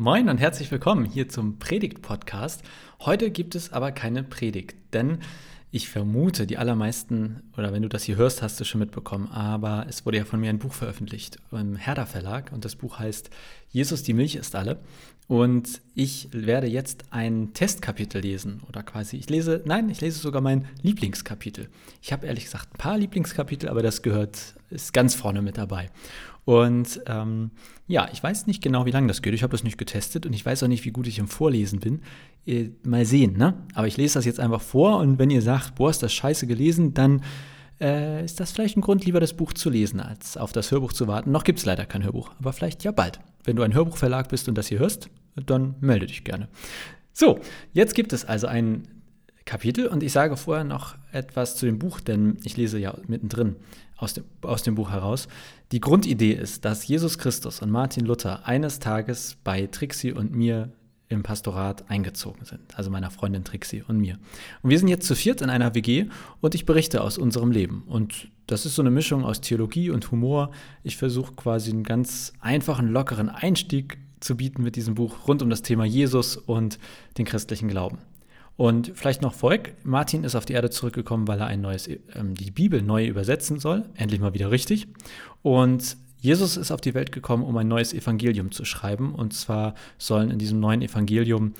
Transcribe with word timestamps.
Moin 0.00 0.28
und 0.28 0.38
herzlich 0.38 0.70
willkommen 0.70 1.04
hier 1.04 1.28
zum 1.28 1.58
Predigt-Podcast. 1.58 2.62
Heute 3.00 3.32
gibt 3.32 3.56
es 3.56 3.72
aber 3.72 3.90
keine 3.90 4.22
Predigt, 4.22 4.76
denn 4.92 5.18
ich 5.72 5.88
vermute, 5.88 6.46
die 6.46 6.56
allermeisten, 6.56 7.42
oder 7.56 7.72
wenn 7.72 7.82
du 7.82 7.88
das 7.88 8.04
hier 8.04 8.14
hörst, 8.14 8.40
hast 8.40 8.60
du 8.60 8.64
schon 8.64 8.78
mitbekommen, 8.78 9.26
aber 9.26 9.86
es 9.88 10.06
wurde 10.06 10.18
ja 10.18 10.24
von 10.24 10.38
mir 10.38 10.50
ein 10.50 10.60
Buch 10.60 10.72
veröffentlicht 10.72 11.38
im 11.50 11.74
Herder 11.74 12.06
Verlag 12.06 12.52
und 12.52 12.64
das 12.64 12.76
Buch 12.76 13.00
heißt 13.00 13.30
Jesus, 13.70 14.04
die 14.04 14.14
Milch 14.14 14.36
ist 14.36 14.54
alle. 14.54 14.78
Und 15.26 15.82
ich 15.96 16.28
werde 16.30 16.68
jetzt 16.68 17.06
ein 17.10 17.52
Testkapitel 17.52 18.22
lesen 18.22 18.62
oder 18.68 18.84
quasi, 18.84 19.16
ich 19.16 19.28
lese, 19.28 19.62
nein, 19.66 19.90
ich 19.90 20.00
lese 20.00 20.20
sogar 20.20 20.40
mein 20.40 20.66
Lieblingskapitel. 20.80 21.68
Ich 22.00 22.12
habe 22.12 22.26
ehrlich 22.26 22.44
gesagt 22.44 22.72
ein 22.72 22.78
paar 22.78 22.96
Lieblingskapitel, 22.96 23.68
aber 23.68 23.82
das 23.82 24.02
gehört, 24.02 24.54
ist 24.70 24.92
ganz 24.92 25.16
vorne 25.16 25.42
mit 25.42 25.58
dabei. 25.58 25.90
Und 26.48 27.02
ähm, 27.04 27.50
ja, 27.88 28.08
ich 28.10 28.22
weiß 28.22 28.46
nicht 28.46 28.62
genau, 28.62 28.86
wie 28.86 28.90
lange 28.90 29.06
das 29.06 29.20
geht. 29.20 29.34
Ich 29.34 29.42
habe 29.42 29.54
es 29.54 29.64
nicht 29.64 29.76
getestet 29.76 30.24
und 30.24 30.32
ich 30.32 30.46
weiß 30.46 30.62
auch 30.62 30.68
nicht, 30.68 30.86
wie 30.86 30.92
gut 30.92 31.06
ich 31.06 31.18
im 31.18 31.28
Vorlesen 31.28 31.78
bin. 31.78 32.00
Äh, 32.46 32.70
mal 32.84 33.04
sehen, 33.04 33.36
ne? 33.36 33.52
Aber 33.74 33.86
ich 33.86 33.98
lese 33.98 34.14
das 34.14 34.24
jetzt 34.24 34.40
einfach 34.40 34.62
vor 34.62 34.96
und 34.96 35.18
wenn 35.18 35.28
ihr 35.28 35.42
sagt, 35.42 35.74
boah, 35.74 35.90
ist 35.90 36.02
das 36.02 36.14
scheiße 36.14 36.46
gelesen, 36.46 36.94
dann 36.94 37.22
äh, 37.82 38.24
ist 38.24 38.40
das 38.40 38.52
vielleicht 38.52 38.78
ein 38.78 38.80
Grund, 38.80 39.04
lieber 39.04 39.20
das 39.20 39.34
Buch 39.34 39.52
zu 39.52 39.68
lesen, 39.68 40.00
als 40.00 40.38
auf 40.38 40.52
das 40.52 40.70
Hörbuch 40.70 40.94
zu 40.94 41.06
warten. 41.06 41.32
Noch 41.32 41.44
gibt 41.44 41.58
es 41.58 41.66
leider 41.66 41.84
kein 41.84 42.02
Hörbuch, 42.02 42.30
aber 42.38 42.54
vielleicht 42.54 42.82
ja 42.82 42.92
bald. 42.92 43.20
Wenn 43.44 43.56
du 43.56 43.62
ein 43.62 43.74
Hörbuchverlag 43.74 44.30
bist 44.30 44.48
und 44.48 44.56
das 44.56 44.68
hier 44.68 44.78
hörst, 44.78 45.10
dann 45.34 45.74
melde 45.80 46.06
dich 46.06 46.24
gerne. 46.24 46.48
So, 47.12 47.40
jetzt 47.74 47.94
gibt 47.94 48.14
es 48.14 48.24
also 48.24 48.46
ein 48.46 48.88
Kapitel 49.44 49.86
und 49.86 50.02
ich 50.02 50.12
sage 50.12 50.38
vorher 50.38 50.64
noch 50.64 50.94
etwas 51.12 51.56
zu 51.56 51.66
dem 51.66 51.78
Buch, 51.78 52.00
denn 52.00 52.38
ich 52.42 52.56
lese 52.56 52.78
ja 52.78 52.96
mittendrin 53.06 53.56
aus 53.98 54.14
dem, 54.14 54.24
aus 54.42 54.62
dem 54.62 54.76
Buch 54.76 54.90
heraus. 54.90 55.28
Die 55.72 55.80
Grundidee 55.80 56.32
ist, 56.32 56.64
dass 56.64 56.86
Jesus 56.86 57.18
Christus 57.18 57.60
und 57.60 57.70
Martin 57.70 58.06
Luther 58.06 58.46
eines 58.46 58.78
Tages 58.78 59.36
bei 59.44 59.66
Trixie 59.66 60.12
und 60.12 60.32
mir 60.32 60.72
im 61.10 61.22
Pastorat 61.22 61.90
eingezogen 61.90 62.44
sind, 62.44 62.60
also 62.76 62.90
meiner 62.90 63.10
Freundin 63.10 63.44
Trixie 63.44 63.82
und 63.86 63.98
mir. 63.98 64.18
Und 64.62 64.70
wir 64.70 64.78
sind 64.78 64.88
jetzt 64.88 65.06
zu 65.06 65.14
viert 65.14 65.40
in 65.40 65.50
einer 65.50 65.74
WG 65.74 66.06
und 66.40 66.54
ich 66.54 66.66
berichte 66.66 67.02
aus 67.02 67.18
unserem 67.18 67.50
Leben. 67.50 67.82
Und 67.86 68.28
das 68.46 68.66
ist 68.66 68.74
so 68.74 68.82
eine 68.82 68.90
Mischung 68.90 69.24
aus 69.24 69.40
Theologie 69.40 69.90
und 69.90 70.10
Humor. 70.10 70.50
Ich 70.82 70.96
versuche 70.96 71.34
quasi 71.34 71.70
einen 71.70 71.82
ganz 71.82 72.34
einfachen, 72.40 72.88
lockeren 72.88 73.30
Einstieg 73.30 73.98
zu 74.20 74.36
bieten 74.36 74.62
mit 74.62 74.76
diesem 74.76 74.94
Buch 74.94 75.26
rund 75.26 75.42
um 75.42 75.50
das 75.50 75.62
Thema 75.62 75.84
Jesus 75.84 76.36
und 76.36 76.78
den 77.16 77.24
christlichen 77.24 77.68
Glauben. 77.68 77.98
Und 78.58 78.90
vielleicht 78.96 79.22
noch 79.22 79.34
vorweg, 79.34 79.76
Martin 79.84 80.24
ist 80.24 80.34
auf 80.34 80.44
die 80.44 80.54
Erde 80.54 80.68
zurückgekommen, 80.68 81.28
weil 81.28 81.38
er 81.38 81.46
ein 81.46 81.60
neues, 81.60 81.86
ähm, 81.86 82.34
die 82.34 82.50
Bibel 82.50 82.82
neu 82.82 83.06
übersetzen 83.06 83.60
soll, 83.60 83.84
endlich 83.94 84.20
mal 84.20 84.34
wieder 84.34 84.50
richtig. 84.50 84.88
Und 85.42 85.96
Jesus 86.18 86.56
ist 86.56 86.72
auf 86.72 86.80
die 86.80 86.92
Welt 86.92 87.12
gekommen, 87.12 87.44
um 87.44 87.56
ein 87.56 87.68
neues 87.68 87.94
Evangelium 87.94 88.50
zu 88.50 88.64
schreiben. 88.64 89.14
Und 89.14 89.32
zwar 89.32 89.74
sollen 89.96 90.32
in 90.32 90.40
diesem 90.40 90.58
neuen 90.58 90.82
Evangelium 90.82 91.54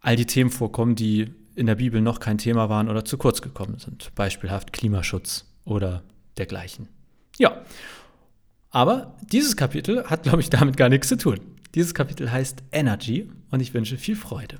all 0.00 0.16
die 0.16 0.26
Themen 0.26 0.50
vorkommen, 0.50 0.96
die 0.96 1.30
in 1.54 1.66
der 1.66 1.76
Bibel 1.76 2.00
noch 2.00 2.18
kein 2.18 2.38
Thema 2.38 2.68
waren 2.68 2.88
oder 2.88 3.04
zu 3.04 3.18
kurz 3.18 3.40
gekommen 3.40 3.78
sind. 3.78 4.12
Beispielhaft 4.16 4.72
Klimaschutz 4.72 5.44
oder 5.64 6.02
dergleichen. 6.38 6.88
Ja, 7.38 7.62
aber 8.70 9.16
dieses 9.30 9.56
Kapitel 9.56 10.06
hat, 10.06 10.24
glaube 10.24 10.40
ich, 10.40 10.50
damit 10.50 10.76
gar 10.76 10.88
nichts 10.88 11.06
zu 11.06 11.16
tun. 11.16 11.38
Dieses 11.76 11.94
Kapitel 11.94 12.32
heißt 12.32 12.64
Energy 12.72 13.30
und 13.52 13.60
ich 13.60 13.72
wünsche 13.74 13.96
viel 13.96 14.16
Freude. 14.16 14.58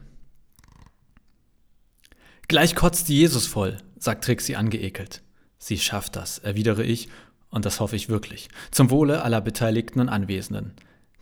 Gleich 2.53 2.75
kotzt 2.75 3.09
Jesus 3.09 3.47
voll, 3.47 3.79
sagt 3.99 4.25
Trixie 4.25 4.57
angeekelt. 4.57 5.23
Sie 5.57 5.79
schafft 5.79 6.17
das, 6.17 6.37
erwidere 6.37 6.85
ich, 6.85 7.09
und 7.49 7.65
das 7.65 7.81
hoffe 7.81 7.97
ich 7.97 8.11
wirklich. 8.11 8.51
Zum 8.71 8.91
Wohle 8.91 9.23
aller 9.23 9.41
Beteiligten 9.41 10.01
und 10.01 10.11
Anwesenden. 10.11 10.75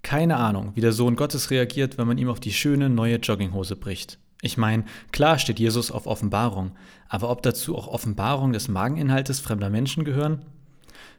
Keine 0.02 0.38
Ahnung, 0.38 0.72
wie 0.74 0.80
der 0.80 0.90
Sohn 0.90 1.14
Gottes 1.14 1.52
reagiert, 1.52 1.98
wenn 1.98 2.08
man 2.08 2.18
ihm 2.18 2.28
auf 2.28 2.40
die 2.40 2.52
schöne 2.52 2.88
neue 2.88 3.18
Jogginghose 3.18 3.76
bricht. 3.76 4.18
Ich 4.42 4.56
meine, 4.56 4.86
klar 5.12 5.38
steht 5.38 5.60
Jesus 5.60 5.92
auf 5.92 6.08
Offenbarung, 6.08 6.72
aber 7.08 7.30
ob 7.30 7.44
dazu 7.44 7.78
auch 7.78 7.86
Offenbarung 7.86 8.52
des 8.52 8.66
Mageninhaltes 8.66 9.38
fremder 9.38 9.70
Menschen 9.70 10.02
gehören? 10.02 10.44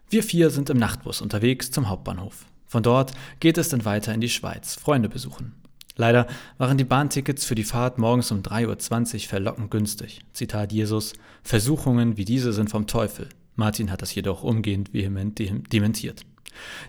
Wir 0.10 0.24
vier 0.24 0.50
sind 0.50 0.70
im 0.70 0.78
Nachtbus 0.78 1.22
unterwegs 1.22 1.72
zum 1.72 1.88
Hauptbahnhof. 1.88 2.48
Von 2.68 2.84
dort 2.84 3.14
geht 3.40 3.58
es 3.58 3.70
dann 3.70 3.86
weiter 3.86 4.14
in 4.14 4.20
die 4.20 4.28
Schweiz, 4.28 4.76
Freunde 4.76 5.08
besuchen. 5.08 5.61
Leider 6.02 6.26
waren 6.58 6.80
die 6.80 6.84
Bahntickets 6.84 7.46
für 7.46 7.54
die 7.54 7.64
Fahrt 7.64 8.00
morgens 8.00 8.32
um 8.32 8.42
3.20 8.42 9.14
Uhr 9.14 9.20
verlockend 9.30 9.70
günstig. 9.70 10.22
Zitat 10.34 10.72
Jesus: 10.72 11.14
Versuchungen 11.44 12.18
wie 12.18 12.26
diese 12.26 12.54
sind 12.54 12.72
vom 12.72 12.88
Teufel. 12.88 13.30
Martin 13.56 13.92
hat 13.92 14.02
das 14.02 14.16
jedoch 14.16 14.42
umgehend 14.42 14.96
vehement 14.96 15.38
dementiert. 15.72 16.26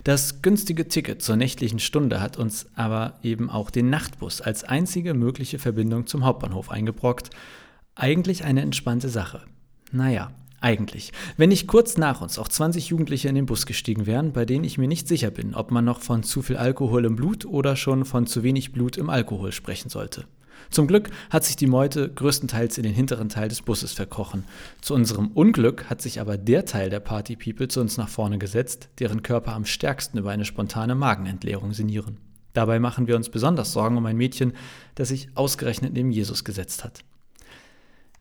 Das 0.03 0.41
günstige 0.41 0.87
Ticket 0.87 1.21
zur 1.21 1.35
nächtlichen 1.35 1.77
Stunde 1.77 2.21
hat 2.21 2.37
uns 2.37 2.65
aber 2.73 3.19
eben 3.21 3.51
auch 3.51 3.69
den 3.69 3.91
Nachtbus 3.91 4.41
als 4.41 4.63
einzige 4.63 5.13
mögliche 5.13 5.59
Verbindung 5.59 6.07
zum 6.07 6.25
Hauptbahnhof 6.25 6.71
eingebrockt. 6.71 7.29
Eigentlich 7.93 8.43
eine 8.45 8.61
entspannte 8.61 9.09
Sache. 9.09 9.43
Naja, 9.91 10.31
eigentlich. 10.63 11.11
Wenn 11.37 11.49
nicht 11.49 11.67
kurz 11.67 11.97
nach 11.97 12.21
uns 12.21 12.39
auch 12.39 12.47
20 12.47 12.89
Jugendliche 12.89 13.27
in 13.29 13.35
den 13.35 13.45
Bus 13.45 13.65
gestiegen 13.65 14.05
wären, 14.05 14.31
bei 14.31 14.45
denen 14.45 14.63
ich 14.63 14.77
mir 14.77 14.87
nicht 14.87 15.07
sicher 15.07 15.31
bin, 15.31 15.53
ob 15.55 15.71
man 15.71 15.85
noch 15.85 16.01
von 16.01 16.23
zu 16.23 16.41
viel 16.41 16.57
Alkohol 16.57 17.05
im 17.05 17.15
Blut 17.15 17.45
oder 17.45 17.75
schon 17.75 18.05
von 18.05 18.27
zu 18.27 18.43
wenig 18.43 18.71
Blut 18.71 18.97
im 18.97 19.09
Alkohol 19.09 19.51
sprechen 19.51 19.89
sollte. 19.89 20.25
Zum 20.69 20.87
Glück 20.87 21.09
hat 21.29 21.43
sich 21.43 21.55
die 21.55 21.67
Meute 21.67 22.09
größtenteils 22.09 22.77
in 22.77 22.83
den 22.83 22.93
hinteren 22.93 23.29
Teil 23.29 23.49
des 23.49 23.61
Busses 23.61 23.93
verkrochen. 23.93 24.45
Zu 24.81 24.93
unserem 24.93 25.27
Unglück 25.27 25.89
hat 25.89 26.01
sich 26.01 26.19
aber 26.19 26.37
der 26.37 26.65
Teil 26.65 26.89
der 26.89 26.99
Party 26.99 27.35
People 27.35 27.67
zu 27.67 27.81
uns 27.81 27.97
nach 27.97 28.09
vorne 28.09 28.37
gesetzt, 28.37 28.89
deren 28.99 29.21
Körper 29.21 29.53
am 29.53 29.65
stärksten 29.65 30.17
über 30.17 30.31
eine 30.31 30.45
spontane 30.45 30.95
Magenentleerung 30.95 31.73
sinnieren. 31.73 32.17
Dabei 32.53 32.79
machen 32.79 33.07
wir 33.07 33.15
uns 33.15 33.29
besonders 33.29 33.73
Sorgen 33.73 33.97
um 33.97 34.05
ein 34.05 34.17
Mädchen, 34.17 34.53
das 34.95 35.09
sich 35.09 35.29
ausgerechnet 35.35 35.93
neben 35.93 36.11
Jesus 36.11 36.43
gesetzt 36.43 36.83
hat. 36.83 37.03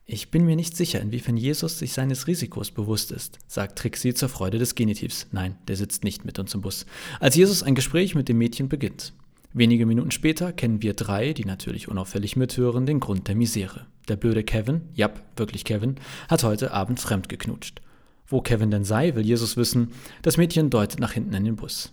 Ich 0.04 0.30
bin 0.30 0.44
mir 0.44 0.56
nicht 0.56 0.76
sicher, 0.76 1.00
inwiefern 1.00 1.36
Jesus 1.36 1.78
sich 1.78 1.92
seines 1.92 2.26
Risikos 2.26 2.72
bewusst 2.72 3.12
ist, 3.12 3.38
sagt 3.46 3.78
Trixie 3.78 4.14
zur 4.14 4.28
Freude 4.28 4.58
des 4.58 4.74
Genitivs. 4.74 5.28
Nein, 5.30 5.56
der 5.68 5.76
sitzt 5.76 6.02
nicht 6.02 6.24
mit 6.24 6.38
uns 6.40 6.54
im 6.54 6.60
Bus. 6.60 6.86
Als 7.20 7.36
Jesus 7.36 7.62
ein 7.62 7.76
Gespräch 7.76 8.16
mit 8.16 8.28
dem 8.28 8.38
Mädchen 8.38 8.68
beginnt. 8.68 9.12
Wenige 9.54 9.86
Minuten 9.86 10.10
später 10.10 10.52
kennen 10.52 10.82
wir 10.82 10.94
drei, 10.94 11.32
die 11.34 11.44
natürlich 11.44 11.86
unauffällig 11.86 12.36
mithören, 12.36 12.84
den 12.84 13.00
Grund 13.00 13.28
der 13.28 13.36
Misere. 13.36 13.86
Der 14.08 14.16
blöde 14.16 14.42
Kevin, 14.42 14.80
ja, 14.94 15.10
wirklich 15.36 15.64
Kevin, 15.64 15.96
hat 16.28 16.42
heute 16.42 16.72
Abend 16.72 16.98
fremd 16.98 17.28
geknutscht. 17.28 17.80
Wo 18.26 18.40
Kevin 18.40 18.70
denn 18.70 18.84
sei, 18.84 19.14
will 19.14 19.24
Jesus 19.24 19.56
wissen. 19.56 19.92
Das 20.22 20.36
Mädchen 20.36 20.70
deutet 20.70 20.98
nach 20.98 21.12
hinten 21.12 21.34
in 21.34 21.44
den 21.44 21.56
Bus. 21.56 21.92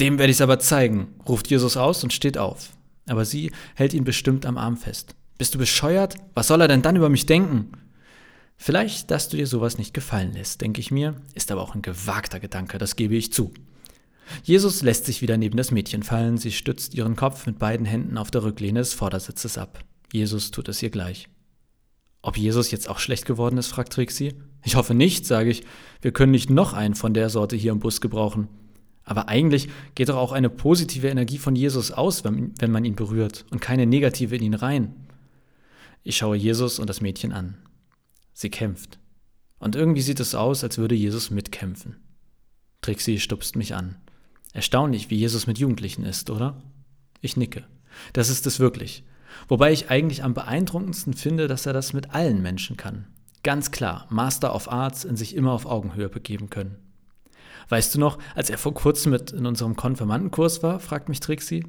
Dem 0.00 0.18
werde 0.18 0.30
ich's 0.30 0.40
aber 0.40 0.58
zeigen, 0.58 1.08
ruft 1.28 1.48
Jesus 1.48 1.76
aus 1.76 2.02
und 2.02 2.12
steht 2.12 2.38
auf. 2.38 2.70
Aber 3.06 3.24
sie 3.24 3.52
hält 3.76 3.94
ihn 3.94 4.04
bestimmt 4.04 4.46
am 4.46 4.58
Arm 4.58 4.76
fest. 4.76 5.14
Bist 5.38 5.54
du 5.54 5.58
bescheuert? 5.58 6.16
Was 6.34 6.48
soll 6.48 6.60
er 6.60 6.68
denn 6.68 6.82
dann 6.82 6.96
über 6.96 7.08
mich 7.08 7.26
denken? 7.26 7.72
Vielleicht, 8.56 9.10
dass 9.10 9.28
du 9.28 9.36
dir 9.36 9.46
sowas 9.46 9.76
nicht 9.76 9.92
gefallen 9.92 10.32
lässt, 10.32 10.62
denke 10.62 10.80
ich 10.80 10.90
mir, 10.90 11.14
ist 11.34 11.52
aber 11.52 11.60
auch 11.60 11.74
ein 11.74 11.82
gewagter 11.82 12.40
Gedanke, 12.40 12.78
das 12.78 12.96
gebe 12.96 13.14
ich 13.14 13.32
zu. 13.32 13.52
Jesus 14.42 14.82
lässt 14.82 15.04
sich 15.04 15.22
wieder 15.22 15.36
neben 15.36 15.56
das 15.56 15.70
Mädchen 15.70 16.02
fallen, 16.02 16.38
sie 16.38 16.52
stützt 16.52 16.94
ihren 16.94 17.16
Kopf 17.16 17.46
mit 17.46 17.58
beiden 17.58 17.86
Händen 17.86 18.18
auf 18.18 18.30
der 18.30 18.42
Rücklehne 18.42 18.80
des 18.80 18.94
Vordersitzes 18.94 19.58
ab. 19.58 19.84
Jesus 20.12 20.50
tut 20.50 20.68
es 20.68 20.82
ihr 20.82 20.90
gleich. 20.90 21.28
Ob 22.22 22.36
Jesus 22.36 22.70
jetzt 22.70 22.88
auch 22.88 22.98
schlecht 22.98 23.26
geworden 23.26 23.58
ist, 23.58 23.68
fragt 23.68 23.92
Trixie. 23.92 24.34
Ich 24.64 24.74
hoffe 24.74 24.94
nicht, 24.94 25.26
sage 25.26 25.50
ich. 25.50 25.62
Wir 26.00 26.12
können 26.12 26.32
nicht 26.32 26.50
noch 26.50 26.72
einen 26.72 26.96
von 26.96 27.14
der 27.14 27.30
Sorte 27.30 27.54
hier 27.54 27.70
im 27.70 27.78
Bus 27.78 28.00
gebrauchen. 28.00 28.48
Aber 29.04 29.28
eigentlich 29.28 29.68
geht 29.94 30.08
doch 30.08 30.16
auch 30.16 30.32
eine 30.32 30.50
positive 30.50 31.06
Energie 31.06 31.38
von 31.38 31.54
Jesus 31.54 31.92
aus, 31.92 32.24
wenn, 32.24 32.52
wenn 32.58 32.72
man 32.72 32.84
ihn 32.84 32.96
berührt, 32.96 33.44
und 33.50 33.60
keine 33.60 33.86
negative 33.86 34.34
in 34.34 34.42
ihn 34.42 34.54
rein. 34.54 35.05
Ich 36.08 36.18
schaue 36.18 36.36
Jesus 36.36 36.78
und 36.78 36.88
das 36.88 37.00
Mädchen 37.00 37.32
an. 37.32 37.56
Sie 38.32 38.48
kämpft. 38.48 39.00
Und 39.58 39.74
irgendwie 39.74 40.02
sieht 40.02 40.20
es 40.20 40.36
aus, 40.36 40.62
als 40.62 40.78
würde 40.78 40.94
Jesus 40.94 41.32
mitkämpfen. 41.32 41.96
Trixie 42.80 43.18
stupst 43.18 43.56
mich 43.56 43.74
an. 43.74 43.96
Erstaunlich, 44.52 45.10
wie 45.10 45.16
Jesus 45.16 45.48
mit 45.48 45.58
Jugendlichen 45.58 46.04
ist, 46.04 46.30
oder? 46.30 46.62
Ich 47.22 47.36
nicke. 47.36 47.64
Das 48.12 48.28
ist 48.28 48.46
es 48.46 48.60
wirklich. 48.60 49.02
Wobei 49.48 49.72
ich 49.72 49.90
eigentlich 49.90 50.22
am 50.22 50.32
beeindruckendsten 50.32 51.14
finde, 51.14 51.48
dass 51.48 51.66
er 51.66 51.72
das 51.72 51.92
mit 51.92 52.14
allen 52.14 52.40
Menschen 52.40 52.76
kann. 52.76 53.08
Ganz 53.42 53.72
klar, 53.72 54.06
Master 54.08 54.54
of 54.54 54.70
Arts 54.70 55.04
in 55.04 55.16
sich 55.16 55.34
immer 55.34 55.50
auf 55.50 55.66
Augenhöhe 55.66 56.08
begeben 56.08 56.50
können. 56.50 56.76
Weißt 57.68 57.92
du 57.92 57.98
noch, 57.98 58.20
als 58.36 58.48
er 58.48 58.58
vor 58.58 58.74
kurzem 58.74 59.10
mit 59.10 59.32
in 59.32 59.44
unserem 59.44 59.74
Konfirmandenkurs 59.74 60.62
war, 60.62 60.78
fragt 60.78 61.08
mich 61.08 61.18
Trixie. 61.18 61.64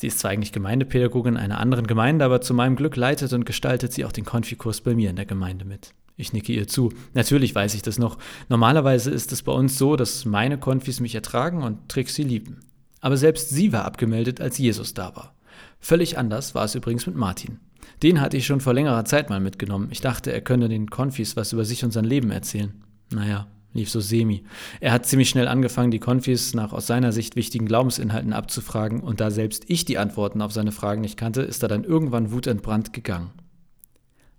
Sie 0.00 0.06
ist 0.06 0.18
zwar 0.18 0.30
eigentlich 0.30 0.52
Gemeindepädagogin 0.52 1.36
einer 1.36 1.60
anderen 1.60 1.86
Gemeinde, 1.86 2.24
aber 2.24 2.40
zu 2.40 2.54
meinem 2.54 2.74
Glück 2.74 2.96
leitet 2.96 3.34
und 3.34 3.44
gestaltet 3.44 3.92
sie 3.92 4.06
auch 4.06 4.12
den 4.12 4.24
Konfikurs 4.24 4.80
bei 4.80 4.94
mir 4.94 5.10
in 5.10 5.16
der 5.16 5.26
Gemeinde 5.26 5.66
mit. 5.66 5.92
Ich 6.16 6.32
nicke 6.32 6.54
ihr 6.54 6.66
zu. 6.66 6.90
Natürlich 7.12 7.54
weiß 7.54 7.74
ich 7.74 7.82
das 7.82 7.98
noch. 7.98 8.16
Normalerweise 8.48 9.10
ist 9.10 9.30
es 9.30 9.42
bei 9.42 9.52
uns 9.52 9.76
so, 9.76 9.96
dass 9.96 10.24
meine 10.24 10.56
Konfis 10.56 11.00
mich 11.00 11.14
ertragen 11.14 11.62
und 11.62 11.90
Trixie 11.90 12.22
lieben. 12.22 12.60
Aber 13.02 13.18
selbst 13.18 13.50
sie 13.50 13.74
war 13.74 13.84
abgemeldet, 13.84 14.40
als 14.40 14.56
Jesus 14.56 14.94
da 14.94 15.14
war. 15.14 15.34
Völlig 15.80 16.16
anders 16.16 16.54
war 16.54 16.64
es 16.64 16.74
übrigens 16.74 17.06
mit 17.06 17.16
Martin. 17.16 17.60
Den 18.02 18.22
hatte 18.22 18.38
ich 18.38 18.46
schon 18.46 18.62
vor 18.62 18.72
längerer 18.72 19.04
Zeit 19.04 19.28
mal 19.28 19.38
mitgenommen. 19.38 19.88
Ich 19.90 20.00
dachte, 20.00 20.32
er 20.32 20.40
könne 20.40 20.70
den 20.70 20.88
Konfis 20.88 21.36
was 21.36 21.52
über 21.52 21.66
sich 21.66 21.84
und 21.84 21.90
sein 21.90 22.04
Leben 22.06 22.30
erzählen. 22.30 22.72
Naja, 23.12 23.48
lief 23.72 23.90
so 23.90 24.00
semi. 24.00 24.42
Er 24.80 24.92
hat 24.92 25.06
ziemlich 25.06 25.28
schnell 25.28 25.48
angefangen, 25.48 25.90
die 25.90 25.98
Konfis 25.98 26.54
nach 26.54 26.72
aus 26.72 26.86
seiner 26.86 27.12
Sicht 27.12 27.36
wichtigen 27.36 27.66
Glaubensinhalten 27.66 28.32
abzufragen, 28.32 29.00
und 29.00 29.20
da 29.20 29.30
selbst 29.30 29.64
ich 29.68 29.84
die 29.84 29.98
Antworten 29.98 30.42
auf 30.42 30.52
seine 30.52 30.72
Fragen 30.72 31.00
nicht 31.00 31.16
kannte, 31.16 31.42
ist 31.42 31.62
er 31.62 31.68
dann 31.68 31.84
irgendwann 31.84 32.32
wutentbrannt 32.32 32.92
gegangen. 32.92 33.30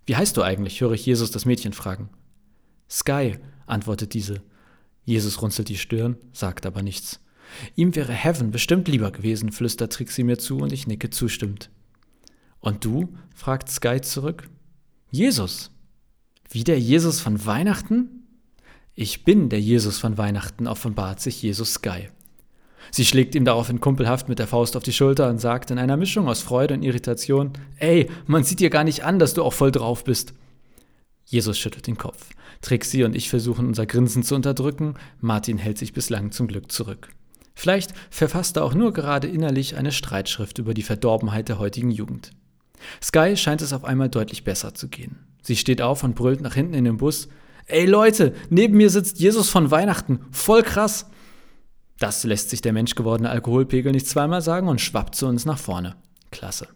Wie 0.06 0.16
heißt 0.16 0.36
du 0.36 0.42
eigentlich? 0.42 0.82
höre 0.82 0.94
ich 0.94 1.06
Jesus 1.06 1.32
das 1.32 1.46
Mädchen 1.46 1.74
fragen. 1.74 2.10
Sky, 2.90 3.38
antwortet 3.66 4.14
diese. 4.14 4.42
Jesus 5.06 5.42
runzelt 5.42 5.70
die 5.70 5.78
Stirn, 5.78 6.18
sagt 6.34 6.66
aber 6.66 6.82
nichts. 6.84 7.22
Ihm 7.76 7.96
wäre 7.96 8.14
Heaven 8.14 8.52
bestimmt 8.52 8.88
lieber 8.88 9.12
gewesen, 9.12 9.52
flüstert 9.52 9.94
Trixie 9.94 10.24
mir 10.24 10.38
zu 10.38 10.58
und 10.58 10.72
ich 10.72 10.88
nicke 10.88 11.10
zustimmend. 11.10 11.70
Und 12.60 12.86
du? 12.86 13.10
fragt 13.34 13.70
Sky 13.70 14.02
zurück. 14.02 14.50
Jesus. 15.10 15.72
Wie 16.50 16.64
der 16.64 16.80
Jesus 16.80 17.20
von 17.20 17.46
Weihnachten? 17.46 18.21
Ich 18.96 19.24
bin 19.24 19.50
der 19.50 19.62
Jesus 19.62 20.00
von 20.00 20.18
Weihnachten, 20.18 20.68
offenbart 20.68 21.22
sich 21.22 21.42
Jesus 21.42 21.76
Sky. 21.76 22.10
Sie 22.92 23.06
schlägt 23.06 23.36
ihm 23.36 23.46
daraufhin 23.46 23.80
kumpelhaft 23.80 24.28
mit 24.28 24.40
der 24.40 24.48
Faust 24.48 24.76
auf 24.76 24.84
die 24.84 24.92
Schulter 24.92 25.30
und 25.30 25.40
sagt 25.40 25.72
in 25.72 25.80
einer 25.80 25.96
Mischung 25.96 26.28
aus 26.28 26.42
Freude 26.42 26.74
und 26.74 26.84
Irritation: 26.84 27.54
Ey, 27.78 28.10
man 28.26 28.44
sieht 28.44 28.60
dir 28.60 28.70
gar 28.70 28.84
nicht 28.84 29.04
an, 29.06 29.18
dass 29.18 29.34
du 29.34 29.44
auch 29.44 29.54
voll 29.54 29.72
drauf 29.72 30.04
bist. 30.04 30.34
Jesus 31.26 31.58
schüttelt 31.58 31.88
den 31.88 31.98
Kopf. 31.98 32.30
Trixie 32.60 33.06
und 33.06 33.16
ich 33.16 33.30
versuchen 33.30 33.66
unser 33.66 33.86
Grinsen 33.86 34.24
zu 34.24 34.36
unterdrücken. 34.36 34.96
Martin 35.22 35.58
hält 35.58 35.78
sich 35.78 35.94
bislang 35.94 36.32
zum 36.32 36.48
Glück 36.48 36.72
zurück. 36.72 37.10
Vielleicht 37.56 37.94
verfasst 38.10 38.58
er 38.58 38.66
auch 38.66 38.74
nur 38.74 38.92
gerade 38.92 39.28
innerlich 39.28 39.78
eine 39.78 39.94
Streitschrift 39.94 40.58
über 40.58 40.74
die 40.74 40.84
Verdorbenheit 40.84 41.48
der 41.48 41.60
heutigen 41.60 41.92
Jugend. 41.92 42.32
Sky 43.02 43.38
scheint 43.38 43.62
es 43.62 43.72
auf 43.72 43.86
einmal 43.86 44.10
deutlich 44.10 44.44
besser 44.44 44.74
zu 44.74 44.90
gehen. 44.90 45.20
Sie 45.42 45.56
steht 45.56 45.82
auf 45.82 46.04
und 46.04 46.16
brüllt 46.16 46.42
nach 46.42 46.56
hinten 46.56 46.74
in 46.74 46.84
den 46.86 46.98
Bus. 46.98 47.30
Ey 47.68 47.86
Leute, 47.86 48.34
neben 48.50 48.78
mir 48.78 48.90
sitzt 48.90 49.20
Jesus 49.20 49.50
von 49.50 49.72
Weihnachten. 49.72 50.20
Voll 50.32 50.64
krass. 50.64 51.08
Das 52.00 52.24
lässt 52.24 52.50
sich 52.50 52.62
der 52.62 52.74
menschgewordene 52.74 53.30
Alkoholpegel 53.30 53.92
nicht 53.92 54.08
zweimal 54.08 54.42
sagen 54.42 54.68
und 54.68 54.82
schwappt 54.82 55.16
zu 55.16 55.28
uns 55.28 55.46
nach 55.46 55.60
vorne. 55.60 55.96
Klasse. 56.32 56.68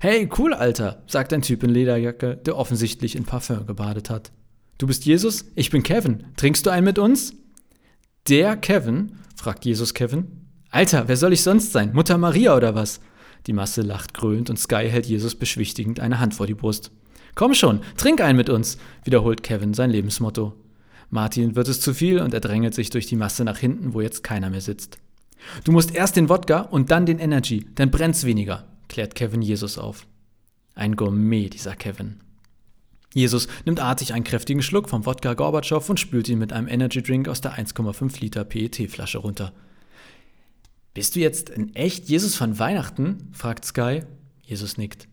Hey, 0.00 0.28
cool, 0.38 0.54
Alter, 0.54 1.02
sagt 1.06 1.32
ein 1.32 1.42
Typ 1.42 1.62
in 1.62 1.70
Lederjacke, 1.70 2.36
der 2.36 2.56
offensichtlich 2.56 3.16
in 3.16 3.24
Parfüm 3.24 3.66
gebadet 3.66 4.10
hat. 4.10 4.32
Du 4.78 4.86
bist 4.86 5.04
Jesus? 5.04 5.46
Ich 5.54 5.70
bin 5.70 5.82
Kevin. 5.82 6.24
Trinkst 6.36 6.64
du 6.66 6.70
einen 6.70 6.84
mit 6.84 6.98
uns? 6.98 7.34
Der 8.28 8.56
Kevin? 8.56 9.18
fragt 9.36 9.64
Jesus 9.64 9.94
Kevin. 9.94 10.46
Alter, 10.70 11.08
wer 11.08 11.16
soll 11.16 11.32
ich 11.32 11.42
sonst 11.42 11.72
sein? 11.72 11.92
Mutter 11.92 12.18
Maria 12.18 12.56
oder 12.56 12.74
was? 12.74 13.00
Die 13.46 13.52
Masse 13.52 13.82
lacht 13.82 14.14
grölend 14.14 14.50
und 14.50 14.58
Sky 14.58 14.88
hält 14.88 15.06
Jesus 15.06 15.34
beschwichtigend 15.34 16.00
eine 16.00 16.18
Hand 16.18 16.34
vor 16.34 16.46
die 16.46 16.54
Brust. 16.54 16.90
Komm 17.34 17.54
schon, 17.54 17.80
trink 17.96 18.20
einen 18.20 18.36
mit 18.36 18.48
uns, 18.48 18.78
wiederholt 19.04 19.42
Kevin 19.42 19.74
sein 19.74 19.90
Lebensmotto. 19.90 20.54
Martin 21.10 21.56
wird 21.56 21.68
es 21.68 21.80
zu 21.80 21.94
viel 21.94 22.20
und 22.20 22.34
er 22.34 22.40
drängelt 22.40 22.74
sich 22.74 22.90
durch 22.90 23.06
die 23.06 23.16
Masse 23.16 23.44
nach 23.44 23.58
hinten, 23.58 23.94
wo 23.94 24.00
jetzt 24.00 24.22
keiner 24.22 24.50
mehr 24.50 24.60
sitzt. 24.60 24.98
Du 25.64 25.72
musst 25.72 25.94
erst 25.94 26.16
den 26.16 26.28
Wodka 26.28 26.60
und 26.60 26.90
dann 26.90 27.06
den 27.06 27.18
Energy, 27.18 27.66
dann 27.74 27.90
brennt's 27.90 28.24
weniger, 28.24 28.64
klärt 28.88 29.14
Kevin 29.14 29.42
Jesus 29.42 29.78
auf. 29.78 30.06
Ein 30.74 30.96
Gourmet, 30.96 31.48
dieser 31.48 31.76
Kevin. 31.76 32.20
Jesus 33.14 33.46
nimmt 33.64 33.78
artig 33.78 34.12
einen 34.12 34.24
kräftigen 34.24 34.62
Schluck 34.62 34.88
vom 34.88 35.06
Wodka 35.06 35.34
Gorbatschow 35.34 35.88
und 35.88 36.00
spült 36.00 36.28
ihn 36.28 36.38
mit 36.38 36.52
einem 36.52 36.66
Energy 36.66 37.00
Drink 37.00 37.28
aus 37.28 37.40
der 37.40 37.54
1,5 37.54 38.20
Liter 38.20 38.44
PET-Flasche 38.44 39.18
runter. 39.18 39.52
Bist 40.94 41.14
du 41.14 41.20
jetzt 41.20 41.50
in 41.50 41.74
echt 41.76 42.08
Jesus 42.08 42.34
von 42.34 42.58
Weihnachten? 42.58 43.28
fragt 43.32 43.64
Sky. 43.64 44.02
Jesus 44.42 44.78
nickt. 44.78 45.08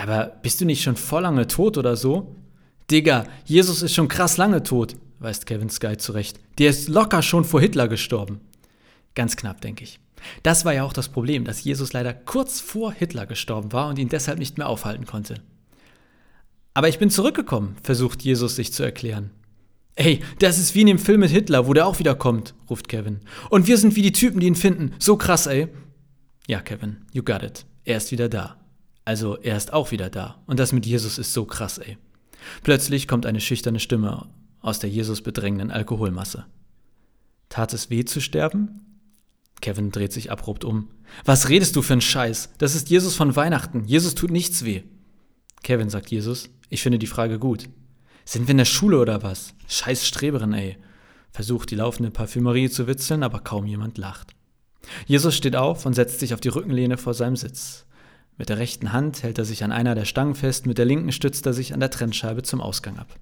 Aber 0.00 0.38
bist 0.40 0.58
du 0.62 0.64
nicht 0.64 0.82
schon 0.82 0.96
voll 0.96 1.22
lange 1.22 1.46
tot 1.46 1.76
oder 1.76 1.94
so? 1.94 2.34
Digga, 2.90 3.26
Jesus 3.44 3.82
ist 3.82 3.94
schon 3.94 4.08
krass 4.08 4.38
lange 4.38 4.62
tot, 4.62 4.96
weist 5.18 5.44
Kevin 5.44 5.68
Sky 5.68 5.98
zurecht. 5.98 6.40
Der 6.58 6.70
ist 6.70 6.88
locker 6.88 7.20
schon 7.20 7.44
vor 7.44 7.60
Hitler 7.60 7.86
gestorben. 7.86 8.40
Ganz 9.14 9.36
knapp, 9.36 9.60
denke 9.60 9.84
ich. 9.84 10.00
Das 10.42 10.64
war 10.64 10.72
ja 10.72 10.84
auch 10.84 10.94
das 10.94 11.10
Problem, 11.10 11.44
dass 11.44 11.64
Jesus 11.64 11.92
leider 11.92 12.14
kurz 12.14 12.60
vor 12.60 12.92
Hitler 12.92 13.26
gestorben 13.26 13.72
war 13.72 13.88
und 13.88 13.98
ihn 13.98 14.08
deshalb 14.08 14.38
nicht 14.38 14.56
mehr 14.56 14.70
aufhalten 14.70 15.04
konnte. 15.04 15.34
Aber 16.72 16.88
ich 16.88 16.98
bin 16.98 17.10
zurückgekommen, 17.10 17.76
versucht 17.82 18.22
Jesus 18.22 18.56
sich 18.56 18.72
zu 18.72 18.82
erklären. 18.82 19.30
Ey, 19.96 20.20
das 20.38 20.58
ist 20.58 20.74
wie 20.74 20.80
in 20.80 20.86
dem 20.86 20.98
Film 20.98 21.20
mit 21.20 21.30
Hitler, 21.30 21.66
wo 21.66 21.74
der 21.74 21.86
auch 21.86 21.98
wieder 21.98 22.14
kommt, 22.14 22.54
ruft 22.70 22.88
Kevin. 22.88 23.20
Und 23.50 23.66
wir 23.66 23.76
sind 23.76 23.96
wie 23.96 24.02
die 24.02 24.12
Typen, 24.12 24.40
die 24.40 24.46
ihn 24.46 24.54
finden. 24.54 24.94
So 24.98 25.18
krass, 25.18 25.46
ey. 25.46 25.68
Ja, 26.46 26.60
Kevin, 26.60 27.04
you 27.12 27.22
got 27.22 27.42
it. 27.42 27.66
Er 27.84 27.98
ist 27.98 28.12
wieder 28.12 28.30
da. 28.30 28.59
Also, 29.04 29.36
er 29.36 29.56
ist 29.56 29.72
auch 29.72 29.90
wieder 29.90 30.10
da. 30.10 30.42
Und 30.46 30.60
das 30.60 30.72
mit 30.72 30.86
Jesus 30.86 31.18
ist 31.18 31.32
so 31.32 31.44
krass, 31.44 31.78
ey. 31.78 31.98
Plötzlich 32.62 33.08
kommt 33.08 33.26
eine 33.26 33.40
schüchterne 33.40 33.80
Stimme 33.80 34.28
aus 34.60 34.78
der 34.78 34.90
Jesus 34.90 35.22
bedrängenden 35.22 35.70
Alkoholmasse. 35.70 36.46
Tat 37.48 37.72
es 37.72 37.90
weh 37.90 38.04
zu 38.04 38.20
sterben? 38.20 38.80
Kevin 39.60 39.90
dreht 39.90 40.12
sich 40.12 40.30
abrupt 40.30 40.64
um. 40.64 40.88
Was 41.24 41.48
redest 41.48 41.76
du 41.76 41.82
für 41.82 41.94
einen 41.94 42.00
Scheiß? 42.00 42.50
Das 42.58 42.74
ist 42.74 42.90
Jesus 42.90 43.16
von 43.16 43.36
Weihnachten. 43.36 43.84
Jesus 43.84 44.14
tut 44.14 44.30
nichts 44.30 44.64
weh. 44.64 44.82
Kevin, 45.62 45.90
sagt 45.90 46.10
Jesus, 46.10 46.48
ich 46.68 46.82
finde 46.82 46.98
die 46.98 47.06
Frage 47.06 47.38
gut. 47.38 47.68
Sind 48.24 48.46
wir 48.46 48.52
in 48.52 48.58
der 48.58 48.64
Schule 48.64 48.98
oder 48.98 49.22
was? 49.22 49.54
Scheiß 49.66 50.06
Streberin, 50.06 50.52
ey. 50.52 50.78
Versucht 51.32 51.70
die 51.70 51.76
laufende 51.76 52.10
Parfümerie 52.10 52.70
zu 52.70 52.86
witzeln, 52.86 53.22
aber 53.22 53.40
kaum 53.40 53.66
jemand 53.66 53.98
lacht. 53.98 54.34
Jesus 55.06 55.36
steht 55.36 55.56
auf 55.56 55.86
und 55.86 55.94
setzt 55.94 56.20
sich 56.20 56.32
auf 56.34 56.40
die 56.40 56.48
Rückenlehne 56.48 56.96
vor 56.96 57.14
seinem 57.14 57.36
Sitz. 57.36 57.86
Mit 58.40 58.48
der 58.48 58.56
rechten 58.56 58.94
Hand 58.94 59.22
hält 59.22 59.36
er 59.36 59.44
sich 59.44 59.64
an 59.64 59.70
einer 59.70 59.94
der 59.94 60.06
Stangen 60.06 60.34
fest, 60.34 60.64
mit 60.64 60.78
der 60.78 60.86
linken 60.86 61.12
stützt 61.12 61.44
er 61.44 61.52
sich 61.52 61.74
an 61.74 61.80
der 61.80 61.90
Trennscheibe 61.90 62.42
zum 62.42 62.62
Ausgang 62.62 62.96
ab. 62.96 63.14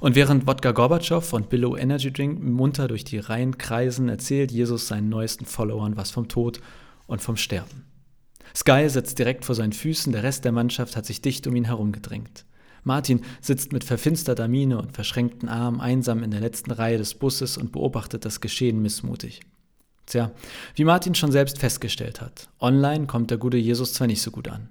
Und 0.00 0.14
während 0.14 0.46
Wodka 0.46 0.72
Gorbatschow 0.72 1.30
und 1.34 1.50
Billow 1.50 1.76
Energy 1.76 2.10
Drink 2.10 2.42
munter 2.42 2.88
durch 2.88 3.04
die 3.04 3.18
Reihen 3.18 3.58
kreisen, 3.58 4.08
erzählt 4.08 4.50
Jesus 4.50 4.88
seinen 4.88 5.10
neuesten 5.10 5.44
Followern 5.44 5.98
was 5.98 6.10
vom 6.10 6.26
Tod 6.26 6.62
und 7.06 7.20
vom 7.20 7.36
Sterben. 7.36 7.84
Sky 8.56 8.88
sitzt 8.88 9.18
direkt 9.18 9.44
vor 9.44 9.54
seinen 9.54 9.74
Füßen, 9.74 10.10
der 10.10 10.22
Rest 10.22 10.46
der 10.46 10.52
Mannschaft 10.52 10.96
hat 10.96 11.04
sich 11.04 11.20
dicht 11.20 11.46
um 11.46 11.54
ihn 11.54 11.66
herum 11.66 11.92
gedrängt. 11.92 12.46
Martin 12.82 13.20
sitzt 13.42 13.74
mit 13.74 13.84
verfinsterter 13.84 14.48
Miene 14.48 14.78
und 14.78 14.94
verschränkten 14.94 15.50
Armen 15.50 15.82
einsam 15.82 16.22
in 16.22 16.30
der 16.30 16.40
letzten 16.40 16.70
Reihe 16.70 16.96
des 16.96 17.12
Busses 17.12 17.58
und 17.58 17.72
beobachtet 17.72 18.24
das 18.24 18.40
Geschehen 18.40 18.80
missmutig. 18.80 19.42
Tja, 20.06 20.32
wie 20.74 20.84
Martin 20.84 21.14
schon 21.14 21.32
selbst 21.32 21.58
festgestellt 21.58 22.20
hat, 22.20 22.48
online 22.60 23.06
kommt 23.06 23.30
der 23.30 23.38
gute 23.38 23.56
Jesus 23.56 23.94
zwar 23.94 24.06
nicht 24.06 24.22
so 24.22 24.30
gut 24.30 24.48
an. 24.48 24.68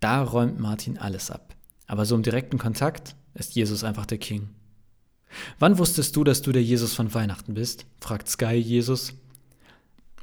Da 0.00 0.22
räumt 0.22 0.58
Martin 0.58 0.98
alles 0.98 1.30
ab. 1.30 1.54
Aber 1.86 2.06
so 2.06 2.14
im 2.14 2.22
direkten 2.22 2.58
Kontakt 2.58 3.14
ist 3.34 3.54
Jesus 3.54 3.84
einfach 3.84 4.06
der 4.06 4.18
King. 4.18 4.48
Wann 5.58 5.78
wusstest 5.78 6.16
du, 6.16 6.24
dass 6.24 6.42
du 6.42 6.52
der 6.52 6.62
Jesus 6.62 6.94
von 6.94 7.12
Weihnachten 7.14 7.54
bist? 7.54 7.84
fragt 8.00 8.28
Sky 8.28 8.54
Jesus. 8.54 9.12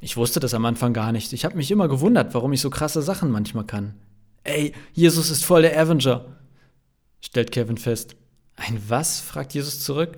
Ich 0.00 0.16
wusste 0.16 0.40
das 0.40 0.54
am 0.54 0.64
Anfang 0.64 0.92
gar 0.92 1.12
nicht. 1.12 1.32
Ich 1.32 1.44
habe 1.44 1.56
mich 1.56 1.70
immer 1.70 1.88
gewundert, 1.88 2.34
warum 2.34 2.52
ich 2.52 2.60
so 2.60 2.70
krasse 2.70 3.02
Sachen 3.02 3.30
manchmal 3.30 3.64
kann. 3.64 3.94
Ey, 4.44 4.72
Jesus 4.92 5.30
ist 5.30 5.44
voll 5.44 5.62
der 5.62 5.78
Avenger 5.78 6.38
stellt 7.20 7.52
Kevin 7.52 7.78
fest. 7.78 8.16
Ein 8.56 8.80
was? 8.88 9.20
fragt 9.20 9.54
Jesus 9.54 9.84
zurück. 9.84 10.16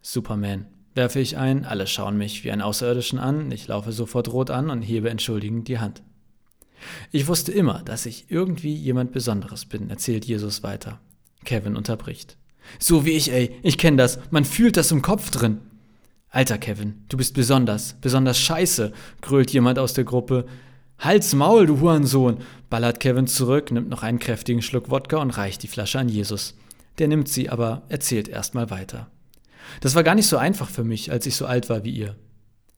Superman. 0.00 0.66
Werfe 0.94 1.20
ich 1.20 1.38
ein, 1.38 1.64
alle 1.64 1.86
schauen 1.86 2.18
mich 2.18 2.44
wie 2.44 2.52
einen 2.52 2.62
Außerirdischen 2.62 3.18
an, 3.18 3.50
ich 3.50 3.66
laufe 3.66 3.92
sofort 3.92 4.32
rot 4.32 4.50
an 4.50 4.68
und 4.68 4.82
hebe 4.82 5.08
entschuldigend 5.08 5.68
die 5.68 5.78
Hand. 5.78 6.02
Ich 7.10 7.28
wusste 7.28 7.52
immer, 7.52 7.82
dass 7.84 8.06
ich 8.06 8.26
irgendwie 8.28 8.74
jemand 8.74 9.12
Besonderes 9.12 9.64
bin, 9.64 9.88
erzählt 9.88 10.24
Jesus 10.24 10.62
weiter. 10.62 11.00
Kevin 11.44 11.76
unterbricht. 11.76 12.36
So 12.78 13.04
wie 13.04 13.12
ich, 13.12 13.32
ey, 13.32 13.54
ich 13.62 13.78
kenne 13.78 13.96
das, 13.96 14.18
man 14.30 14.44
fühlt 14.44 14.76
das 14.76 14.92
im 14.92 15.02
Kopf 15.02 15.30
drin. 15.30 15.58
Alter 16.28 16.58
Kevin, 16.58 17.04
du 17.08 17.16
bist 17.16 17.34
besonders, 17.34 17.94
besonders 18.00 18.38
scheiße, 18.38 18.92
grölt 19.20 19.50
jemand 19.50 19.78
aus 19.78 19.94
der 19.94 20.04
Gruppe. 20.04 20.46
Halt's 20.98 21.34
Maul, 21.34 21.66
du 21.66 21.80
Hurensohn, 21.80 22.38
ballert 22.70 23.00
Kevin 23.00 23.26
zurück, 23.26 23.70
nimmt 23.70 23.88
noch 23.88 24.02
einen 24.02 24.18
kräftigen 24.18 24.62
Schluck 24.62 24.90
Wodka 24.90 25.18
und 25.18 25.30
reicht 25.30 25.62
die 25.62 25.68
Flasche 25.68 25.98
an 25.98 26.08
Jesus. 26.08 26.54
Der 26.98 27.08
nimmt 27.08 27.28
sie, 27.28 27.50
aber 27.50 27.82
erzählt 27.88 28.28
erstmal 28.28 28.70
weiter. 28.70 29.10
Das 29.80 29.94
war 29.94 30.02
gar 30.02 30.14
nicht 30.14 30.26
so 30.26 30.36
einfach 30.36 30.70
für 30.70 30.84
mich, 30.84 31.10
als 31.10 31.26
ich 31.26 31.36
so 31.36 31.46
alt 31.46 31.68
war 31.68 31.84
wie 31.84 31.90
ihr. 31.90 32.16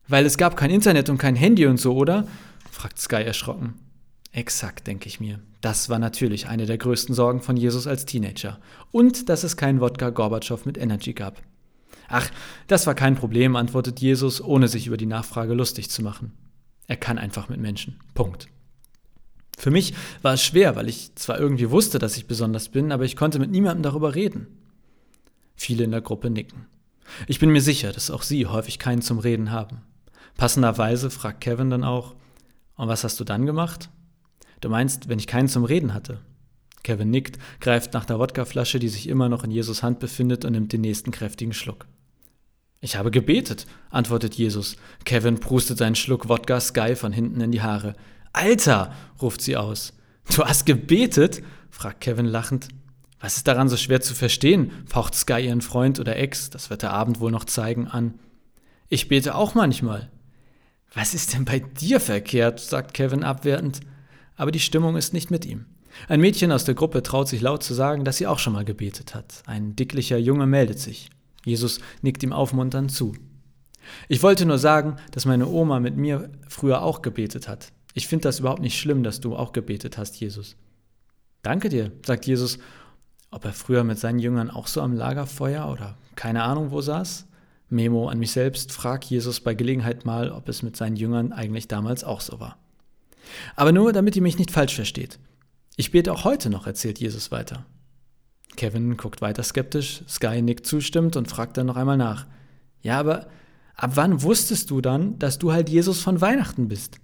Weil 0.08 0.26
es 0.26 0.36
gab 0.36 0.56
kein 0.56 0.70
Internet 0.70 1.08
und 1.08 1.18
kein 1.18 1.36
Handy 1.36 1.66
und 1.66 1.78
so, 1.78 1.94
oder? 1.94 2.26
fragt 2.70 2.98
Sky 2.98 3.22
erschrocken. 3.22 3.74
Exakt, 4.32 4.86
denke 4.86 5.06
ich 5.06 5.20
mir. 5.20 5.40
Das 5.60 5.88
war 5.88 5.98
natürlich 5.98 6.48
eine 6.48 6.66
der 6.66 6.76
größten 6.76 7.14
Sorgen 7.14 7.40
von 7.40 7.56
Jesus 7.56 7.86
als 7.86 8.04
Teenager. 8.04 8.58
Und 8.90 9.28
dass 9.28 9.44
es 9.44 9.56
keinen 9.56 9.80
Wodka 9.80 10.10
Gorbatschow 10.10 10.66
mit 10.66 10.76
Energy 10.76 11.12
gab. 11.12 11.40
Ach, 12.08 12.28
das 12.66 12.86
war 12.86 12.94
kein 12.94 13.14
Problem, 13.14 13.56
antwortet 13.56 14.00
Jesus, 14.00 14.42
ohne 14.42 14.68
sich 14.68 14.86
über 14.86 14.96
die 14.96 15.06
Nachfrage 15.06 15.54
lustig 15.54 15.88
zu 15.88 16.02
machen. 16.02 16.32
Er 16.86 16.96
kann 16.96 17.16
einfach 17.16 17.48
mit 17.48 17.60
Menschen. 17.60 17.98
Punkt. 18.12 18.48
Für 19.56 19.70
mich 19.70 19.94
war 20.20 20.34
es 20.34 20.42
schwer, 20.42 20.76
weil 20.76 20.88
ich 20.88 21.14
zwar 21.14 21.38
irgendwie 21.38 21.70
wusste, 21.70 21.98
dass 21.98 22.16
ich 22.16 22.26
besonders 22.26 22.68
bin, 22.68 22.92
aber 22.92 23.04
ich 23.04 23.16
konnte 23.16 23.38
mit 23.38 23.50
niemandem 23.50 23.84
darüber 23.84 24.14
reden. 24.14 24.48
Viele 25.54 25.84
in 25.84 25.92
der 25.92 26.00
Gruppe 26.00 26.28
nicken. 26.28 26.66
Ich 27.26 27.38
bin 27.38 27.50
mir 27.50 27.60
sicher, 27.60 27.92
dass 27.92 28.10
auch 28.10 28.22
sie 28.22 28.46
häufig 28.46 28.78
keinen 28.78 29.02
zum 29.02 29.18
Reden 29.18 29.50
haben. 29.50 29.82
Passenderweise 30.36 31.10
fragt 31.10 31.40
Kevin 31.40 31.70
dann 31.70 31.84
auch, 31.84 32.14
und 32.76 32.88
was 32.88 33.04
hast 33.04 33.20
du 33.20 33.24
dann 33.24 33.46
gemacht? 33.46 33.88
Du 34.60 34.68
meinst, 34.68 35.08
wenn 35.08 35.18
ich 35.18 35.26
keinen 35.26 35.48
zum 35.48 35.64
Reden 35.64 35.94
hatte? 35.94 36.20
Kevin 36.82 37.10
nickt, 37.10 37.38
greift 37.60 37.94
nach 37.94 38.04
der 38.04 38.18
Wodkaflasche, 38.18 38.78
die 38.78 38.88
sich 38.88 39.08
immer 39.08 39.28
noch 39.28 39.44
in 39.44 39.50
Jesus 39.50 39.82
Hand 39.82 40.00
befindet, 40.00 40.44
und 40.44 40.52
nimmt 40.52 40.72
den 40.72 40.82
nächsten 40.82 41.10
kräftigen 41.10 41.52
Schluck. 41.52 41.86
Ich 42.80 42.96
habe 42.96 43.10
gebetet, 43.10 43.66
antwortet 43.90 44.34
Jesus. 44.34 44.76
Kevin 45.04 45.40
prustet 45.40 45.80
einen 45.80 45.94
Schluck 45.94 46.28
Wodka 46.28 46.60
Sky 46.60 46.94
von 46.94 47.12
hinten 47.12 47.40
in 47.40 47.50
die 47.50 47.62
Haare. 47.62 47.94
Alter, 48.34 48.92
ruft 49.22 49.40
sie 49.40 49.56
aus. 49.56 49.94
Du 50.36 50.44
hast 50.44 50.66
gebetet? 50.66 51.42
fragt 51.70 52.02
Kevin 52.02 52.26
lachend. 52.26 52.68
Was 53.24 53.38
ist 53.38 53.48
daran 53.48 53.70
so 53.70 53.78
schwer 53.78 54.02
zu 54.02 54.14
verstehen? 54.14 54.70
faucht 54.84 55.14
Sky 55.14 55.46
ihren 55.46 55.62
Freund 55.62 55.98
oder 55.98 56.16
Ex, 56.16 56.50
das 56.50 56.68
wird 56.68 56.82
der 56.82 56.92
Abend 56.92 57.20
wohl 57.20 57.30
noch 57.30 57.46
zeigen, 57.46 57.88
an. 57.88 58.18
Ich 58.90 59.08
bete 59.08 59.34
auch 59.34 59.54
manchmal. 59.54 60.10
Was 60.92 61.14
ist 61.14 61.32
denn 61.32 61.46
bei 61.46 61.60
dir 61.60 62.00
verkehrt? 62.00 62.60
sagt 62.60 62.92
Kevin 62.92 63.24
abwertend. 63.24 63.80
Aber 64.36 64.50
die 64.50 64.60
Stimmung 64.60 64.94
ist 64.98 65.14
nicht 65.14 65.30
mit 65.30 65.46
ihm. 65.46 65.64
Ein 66.06 66.20
Mädchen 66.20 66.52
aus 66.52 66.66
der 66.66 66.74
Gruppe 66.74 67.02
traut 67.02 67.26
sich 67.28 67.40
laut 67.40 67.62
zu 67.62 67.72
sagen, 67.72 68.04
dass 68.04 68.18
sie 68.18 68.26
auch 68.26 68.38
schon 68.38 68.52
mal 68.52 68.66
gebetet 68.66 69.14
hat. 69.14 69.42
Ein 69.46 69.74
dicklicher 69.74 70.18
Junge 70.18 70.46
meldet 70.46 70.78
sich. 70.78 71.08
Jesus 71.46 71.80
nickt 72.02 72.22
ihm 72.22 72.34
aufmunternd 72.34 72.92
zu. 72.92 73.14
Ich 74.06 74.22
wollte 74.22 74.44
nur 74.44 74.58
sagen, 74.58 74.96
dass 75.12 75.24
meine 75.24 75.48
Oma 75.48 75.80
mit 75.80 75.96
mir 75.96 76.30
früher 76.46 76.82
auch 76.82 77.00
gebetet 77.00 77.48
hat. 77.48 77.72
Ich 77.94 78.06
finde 78.06 78.24
das 78.24 78.40
überhaupt 78.40 78.60
nicht 78.60 78.78
schlimm, 78.78 79.02
dass 79.02 79.20
du 79.20 79.34
auch 79.34 79.52
gebetet 79.52 79.96
hast, 79.96 80.20
Jesus. 80.20 80.56
Danke 81.40 81.70
dir, 81.70 81.90
sagt 82.04 82.26
Jesus. 82.26 82.58
Ob 83.34 83.44
er 83.44 83.52
früher 83.52 83.82
mit 83.82 83.98
seinen 83.98 84.20
Jüngern 84.20 84.48
auch 84.48 84.68
so 84.68 84.80
am 84.80 84.92
Lagerfeuer 84.92 85.68
oder 85.68 85.96
keine 86.14 86.44
Ahnung 86.44 86.70
wo 86.70 86.80
saß? 86.80 87.26
Memo 87.68 88.06
an 88.06 88.20
mich 88.20 88.30
selbst, 88.30 88.70
frag 88.70 89.04
Jesus 89.10 89.40
bei 89.40 89.54
Gelegenheit 89.54 90.04
mal, 90.04 90.30
ob 90.30 90.48
es 90.48 90.62
mit 90.62 90.76
seinen 90.76 90.94
Jüngern 90.94 91.32
eigentlich 91.32 91.66
damals 91.66 92.04
auch 92.04 92.20
so 92.20 92.38
war. 92.38 92.56
Aber 93.56 93.72
nur, 93.72 93.92
damit 93.92 94.14
ihr 94.14 94.22
mich 94.22 94.38
nicht 94.38 94.52
falsch 94.52 94.76
versteht. 94.76 95.18
Ich 95.74 95.90
bete 95.90 96.12
auch 96.12 96.22
heute 96.22 96.48
noch, 96.48 96.68
erzählt 96.68 97.00
Jesus 97.00 97.32
weiter. 97.32 97.66
Kevin 98.54 98.96
guckt 98.96 99.20
weiter 99.20 99.42
skeptisch, 99.42 100.04
Sky 100.08 100.40
nickt 100.40 100.64
zustimmt 100.64 101.16
und 101.16 101.28
fragt 101.28 101.56
dann 101.56 101.66
noch 101.66 101.76
einmal 101.76 101.96
nach. 101.96 102.26
Ja, 102.82 103.00
aber 103.00 103.26
ab 103.74 103.92
wann 103.94 104.22
wusstest 104.22 104.70
du 104.70 104.80
dann, 104.80 105.18
dass 105.18 105.40
du 105.40 105.50
halt 105.50 105.68
Jesus 105.68 106.00
von 106.00 106.20
Weihnachten 106.20 106.68
bist? 106.68 107.00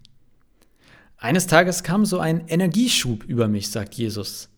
Eines 1.16 1.48
Tages 1.48 1.82
kam 1.82 2.04
so 2.06 2.20
ein 2.20 2.46
Energieschub 2.46 3.24
über 3.24 3.48
mich, 3.48 3.68
sagt 3.72 3.94
Jesus. 3.94 4.48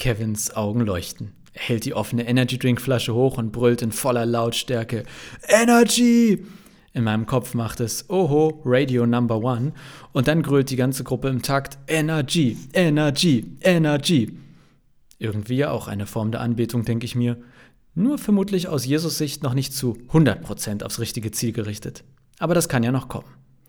Kevins 0.00 0.56
Augen 0.56 0.80
leuchten. 0.80 1.32
Er 1.52 1.62
hält 1.62 1.84
die 1.84 1.94
offene 1.94 2.26
Energy 2.26 2.58
Drink 2.58 2.80
Flasche 2.80 3.14
hoch 3.14 3.36
und 3.36 3.52
brüllt 3.52 3.82
in 3.82 3.92
voller 3.92 4.24
Lautstärke 4.24 5.04
Energy! 5.46 6.42
In 6.94 7.04
meinem 7.04 7.26
Kopf 7.26 7.52
macht 7.52 7.80
es 7.80 8.08
Oho, 8.08 8.62
Radio 8.64 9.06
Number 9.06 9.42
One 9.44 9.72
und 10.12 10.26
dann 10.26 10.42
grölt 10.42 10.70
die 10.70 10.76
ganze 10.76 11.04
Gruppe 11.04 11.28
im 11.28 11.42
Takt 11.42 11.78
Energy, 11.86 12.56
Energy, 12.72 13.58
Energy. 13.60 14.38
Irgendwie 15.18 15.56
ja 15.56 15.70
auch 15.70 15.86
eine 15.86 16.06
Form 16.06 16.32
der 16.32 16.40
Anbetung, 16.40 16.86
denke 16.86 17.04
ich 17.04 17.14
mir. 17.14 17.36
Nur 17.94 18.16
vermutlich 18.16 18.68
aus 18.68 18.86
Jesus 18.86 19.18
Sicht 19.18 19.42
noch 19.42 19.52
nicht 19.52 19.74
zu 19.74 19.98
100% 20.08 20.82
aufs 20.82 20.98
richtige 20.98 21.30
Ziel 21.30 21.52
gerichtet. 21.52 22.04
Aber 22.38 22.54
das 22.54 22.70
kann 22.70 22.82
ja 22.82 22.90
noch 22.90 23.08
kommen. 23.08 23.28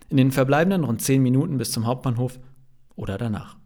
In 0.09 0.15
den 0.15 0.31
verbleibenden 0.31 0.85
rund 0.85 1.01
10 1.01 1.21
Minuten 1.21 1.57
bis 1.57 1.71
zum 1.71 1.85
Hauptbahnhof 1.85 2.39
oder 2.95 3.17
danach. 3.17 3.60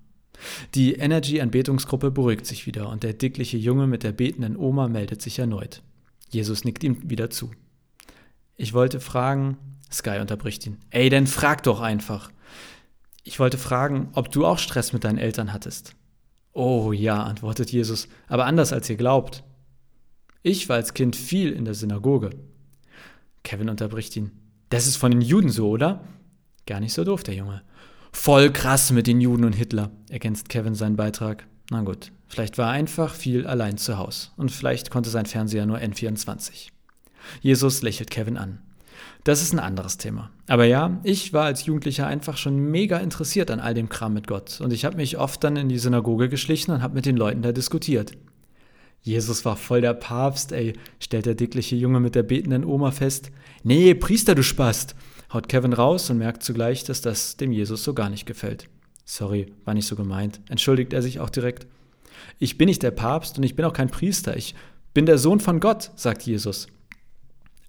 Die 0.73 0.95
Energy-Anbetungsgruppe 0.95 2.11
beruhigt 2.11 2.45
sich 2.45 2.65
wieder 2.65 2.89
und 2.89 3.03
der 3.03 3.13
dickliche 3.13 3.57
Junge 3.57 3.87
mit 3.87 4.03
der 4.03 4.11
betenden 4.11 4.57
Oma 4.57 4.87
meldet 4.87 5.21
sich 5.21 5.39
erneut. 5.39 5.81
Jesus 6.29 6.63
nickt 6.63 6.83
ihm 6.83 7.09
wieder 7.09 7.29
zu. 7.29 7.51
Ich 8.55 8.73
wollte 8.73 8.99
fragen, 8.99 9.57
Sky 9.91 10.19
unterbricht 10.19 10.65
ihn. 10.65 10.77
Ey, 10.89 11.09
dann 11.09 11.27
frag 11.27 11.63
doch 11.63 11.81
einfach. 11.81 12.31
Ich 13.23 13.39
wollte 13.39 13.57
fragen, 13.57 14.09
ob 14.13 14.31
du 14.31 14.45
auch 14.45 14.59
Stress 14.59 14.93
mit 14.93 15.03
deinen 15.03 15.17
Eltern 15.17 15.51
hattest. 15.51 15.95
Oh 16.53 16.93
ja, 16.93 17.23
antwortet 17.23 17.71
Jesus, 17.71 18.07
aber 18.27 18.45
anders 18.45 18.71
als 18.71 18.89
ihr 18.89 18.95
glaubt. 18.95 19.43
Ich 20.41 20.69
war 20.69 20.75
als 20.75 20.93
Kind 20.93 21.15
viel 21.15 21.51
in 21.51 21.65
der 21.65 21.73
Synagoge. 21.73 22.29
Kevin 23.43 23.69
unterbricht 23.69 24.15
ihn. 24.15 24.31
Das 24.69 24.87
ist 24.87 24.95
von 24.95 25.11
den 25.11 25.21
Juden 25.21 25.49
so, 25.49 25.69
oder? 25.69 26.03
Gar 26.65 26.79
nicht 26.79 26.93
so 26.93 27.03
doof, 27.03 27.23
der 27.23 27.35
Junge. 27.35 27.63
Voll 28.15 28.49
krass 28.51 28.91
mit 28.91 29.05
den 29.05 29.21
Juden 29.21 29.43
und 29.43 29.53
Hitler, 29.53 29.91
ergänzt 30.09 30.49
Kevin 30.49 30.73
seinen 30.73 30.95
Beitrag. 30.95 31.45
Na 31.69 31.81
gut, 31.81 32.11
vielleicht 32.27 32.57
war 32.57 32.69
er 32.69 32.71
einfach 32.71 33.13
viel 33.13 33.45
allein 33.45 33.77
zu 33.77 33.99
Hause 33.99 34.29
und 34.35 34.51
vielleicht 34.51 34.89
konnte 34.89 35.11
sein 35.11 35.27
Fernseher 35.27 35.67
nur 35.67 35.77
N24. 35.77 36.69
Jesus 37.41 37.83
lächelt 37.83 38.09
Kevin 38.09 38.37
an. 38.37 38.59
Das 39.25 39.43
ist 39.43 39.53
ein 39.53 39.59
anderes 39.59 39.97
Thema. 39.97 40.31
Aber 40.47 40.65
ja, 40.65 40.97
ich 41.03 41.33
war 41.33 41.43
als 41.43 41.65
Jugendlicher 41.65 42.07
einfach 42.07 42.37
schon 42.37 42.55
mega 42.55 42.97
interessiert 42.97 43.51
an 43.51 43.59
all 43.59 43.75
dem 43.75 43.89
Kram 43.89 44.13
mit 44.13 44.27
Gott 44.27 44.59
und 44.59 44.73
ich 44.73 44.85
habe 44.85 44.95
mich 44.95 45.19
oft 45.19 45.43
dann 45.43 45.57
in 45.57 45.69
die 45.69 45.77
Synagoge 45.77 46.27
geschlichen 46.27 46.71
und 46.71 46.81
habe 46.81 46.95
mit 46.95 47.05
den 47.05 47.17
Leuten 47.17 47.43
da 47.43 47.51
diskutiert. 47.51 48.13
Jesus 49.01 49.45
war 49.45 49.55
voll 49.55 49.81
der 49.81 49.93
Papst, 49.93 50.51
ey, 50.51 50.73
stellt 50.99 51.27
der 51.27 51.35
dickliche 51.35 51.75
Junge 51.75 51.99
mit 51.99 52.15
der 52.15 52.23
betenden 52.23 52.65
Oma 52.65 52.89
fest. 52.89 53.29
Nee, 53.61 53.93
Priester, 53.93 54.33
du 54.33 54.41
Spast, 54.41 54.95
haut 55.35 55.49
Kevin 55.49 55.73
raus 55.73 56.09
und 56.09 56.17
merkt 56.17 56.41
zugleich, 56.43 56.83
dass 56.83 57.01
das 57.01 57.37
dem 57.37 57.51
Jesus 57.51 57.83
so 57.83 57.93
gar 57.93 58.09
nicht 58.09 58.25
gefällt. 58.25 58.67
Sorry, 59.03 59.53
war 59.65 59.75
nicht 59.75 59.85
so 59.85 59.95
gemeint, 59.95 60.39
entschuldigt 60.49 60.93
er 60.93 61.01
sich 61.01 61.19
auch 61.19 61.29
direkt. 61.29 61.67
Ich 62.39 62.57
bin 62.57 62.67
nicht 62.67 62.81
der 62.81 62.91
Papst 62.91 63.37
und 63.37 63.43
ich 63.43 63.55
bin 63.55 63.65
auch 63.65 63.73
kein 63.73 63.91
Priester, 63.91 64.35
ich 64.35 64.55
bin 64.93 65.05
der 65.05 65.17
Sohn 65.17 65.39
von 65.39 65.59
Gott, 65.59 65.91
sagt 65.95 66.23
Jesus. 66.23 66.67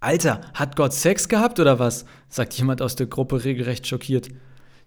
Alter, 0.00 0.40
hat 0.54 0.76
Gott 0.76 0.92
Sex 0.92 1.28
gehabt 1.28 1.58
oder 1.60 1.78
was? 1.78 2.06
sagt 2.28 2.54
jemand 2.54 2.80
aus 2.80 2.96
der 2.96 3.06
Gruppe 3.06 3.44
regelrecht 3.44 3.86
schockiert. 3.86 4.28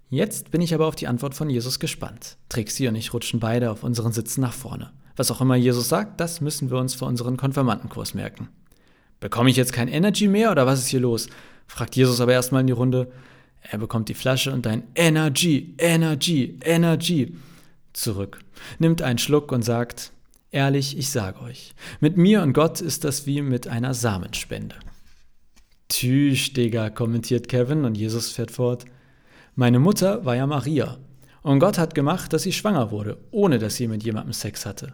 Jetzt 0.10 0.50
bin 0.50 0.62
ich 0.62 0.74
aber 0.74 0.88
auf 0.88 0.96
die 0.96 1.08
Antwort 1.08 1.36
von 1.36 1.50
Jesus 1.50 1.80
gespannt. 1.80 2.38
Trixie 2.48 2.88
und 2.88 2.96
ich 2.96 3.14
rutschen 3.14 3.40
beide 3.40 3.70
auf 3.70 3.84
unseren 3.84 4.12
Sitzen 4.12 4.42
nach 4.42 4.54
vorne. 4.54 4.92
Was 5.16 5.32
auch 5.32 5.42
immer 5.42 5.56
Jesus 5.56 5.90
sagt, 5.90 6.20
das 6.20 6.42
müssen 6.42 6.72
wir 6.72 6.78
uns 6.78 6.96
für 6.96 7.06
unseren 7.06 7.38
Konfirmandenkurs 7.38 8.14
merken. 8.14 8.48
Bekomme 9.20 9.50
ich 9.50 9.58
jetzt 9.58 9.74
kein 9.74 9.90
Energy 9.90 10.28
mehr 10.28 10.52
oder 10.52 10.66
was 10.66 10.80
ist 10.80 10.88
hier 10.88 11.02
los? 11.02 11.28
Fragt 11.70 11.96
Jesus 11.96 12.20
aber 12.20 12.34
erstmal 12.34 12.62
in 12.62 12.68
die 12.68 12.74
Runde. 12.74 13.12
Er 13.62 13.78
bekommt 13.78 14.10
die 14.10 14.14
Flasche 14.14 14.52
und 14.52 14.66
ein 14.68 14.84
Energy, 14.96 15.76
Energy, 15.78 16.58
Energy 16.64 17.36
zurück, 17.94 18.40
nimmt 18.80 19.02
einen 19.02 19.20
Schluck 19.20 19.52
und 19.52 19.64
sagt, 19.64 20.12
ehrlich, 20.52 20.98
ich 20.98 21.10
sage 21.10 21.42
euch, 21.42 21.74
mit 22.00 22.18
mir 22.18 22.42
und 22.42 22.54
Gott 22.54 22.82
ist 22.82 23.04
das 23.04 23.26
wie 23.26 23.42
mit 23.42 23.68
einer 23.68 23.94
Samenspende. 23.94 24.76
Tüch, 25.90 26.54
Digga, 26.54 26.90
kommentiert 26.90 27.48
Kevin 27.48 27.86
und 27.86 27.96
Jesus 27.96 28.32
fährt 28.32 28.52
fort. 28.52 28.86
Meine 29.56 29.80
Mutter 29.80 30.26
war 30.26 30.36
ja 30.36 30.48
Maria. 30.48 30.98
Und 31.42 31.60
Gott 31.60 31.78
hat 31.78 31.96
gemacht, 31.96 32.34
dass 32.34 32.44
sie 32.44 32.54
schwanger 32.54 32.92
wurde, 32.92 33.18
ohne 33.32 33.60
dass 33.60 33.76
sie 33.76 33.88
mit 33.88 34.04
jemandem 34.04 34.34
Sex 34.34 34.66
hatte. 34.66 34.94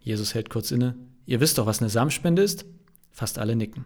Jesus 0.00 0.34
hält 0.34 0.50
kurz 0.50 0.70
inne. 0.70 0.96
Ihr 1.26 1.40
wisst 1.40 1.58
doch, 1.58 1.66
was 1.66 1.80
eine 1.80 1.90
Samenspende 1.90 2.42
ist? 2.42 2.64
Fast 3.10 3.38
alle 3.38 3.56
nicken. 3.56 3.84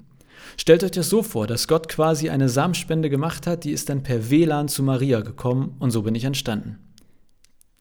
Stellt 0.57 0.85
euch 0.85 0.91
das 0.91 1.09
so 1.09 1.23
vor, 1.23 1.47
dass 1.47 1.69
Gott 1.69 1.89
quasi 1.89 2.31
eine 2.31 2.49
Samenspende 2.49 3.11
gemacht 3.11 3.47
hat, 3.47 3.65
die 3.65 3.73
ist 3.73 3.89
dann 3.89 4.03
per 4.03 4.31
WLAN 4.31 4.69
zu 4.69 4.83
Maria 4.83 5.21
gekommen 5.21 5.77
und 5.79 5.91
so 5.91 6.03
bin 6.03 6.15
ich 6.15 6.25
entstanden. 6.25 6.79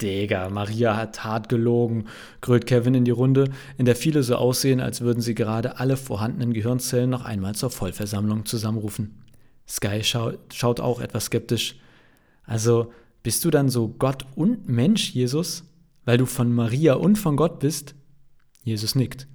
Digga, 0.01 0.50
Maria 0.50 0.98
hat 0.98 1.24
hart 1.24 1.48
gelogen, 1.48 2.06
grölt 2.41 2.65
Kevin 2.65 2.96
in 2.96 3.06
die 3.06 3.12
Runde, 3.12 3.51
in 3.77 3.86
der 3.86 3.96
viele 3.96 4.24
so 4.24 4.36
aussehen, 4.36 4.80
als 4.80 5.01
würden 5.01 5.22
sie 5.22 5.36
gerade 5.36 5.80
alle 5.80 5.96
vorhandenen 5.96 6.53
Gehirnzellen 6.53 7.10
noch 7.10 7.24
einmal 7.24 7.53
zur 7.53 7.70
Vollversammlung 7.70 8.46
zusammenrufen. 8.46 9.24
Sky 9.68 10.03
schau 10.03 10.34
schaut 10.51 10.80
auch 10.80 11.00
etwas 11.00 11.25
skeptisch. 11.25 11.75
Also, 12.44 12.91
bist 13.24 13.46
du 13.46 13.51
dann 13.51 13.70
so 13.70 13.89
Gott 13.89 14.25
und 14.36 14.68
Mensch, 14.68 15.12
Jesus? 15.12 15.63
Weil 16.03 16.18
du 16.18 16.25
von 16.25 16.51
Maria 16.51 16.96
und 16.96 17.18
von 17.18 17.38
Gott 17.38 17.60
bist? 17.60 17.94
Jesus 18.63 18.96
nickt. 18.96 19.27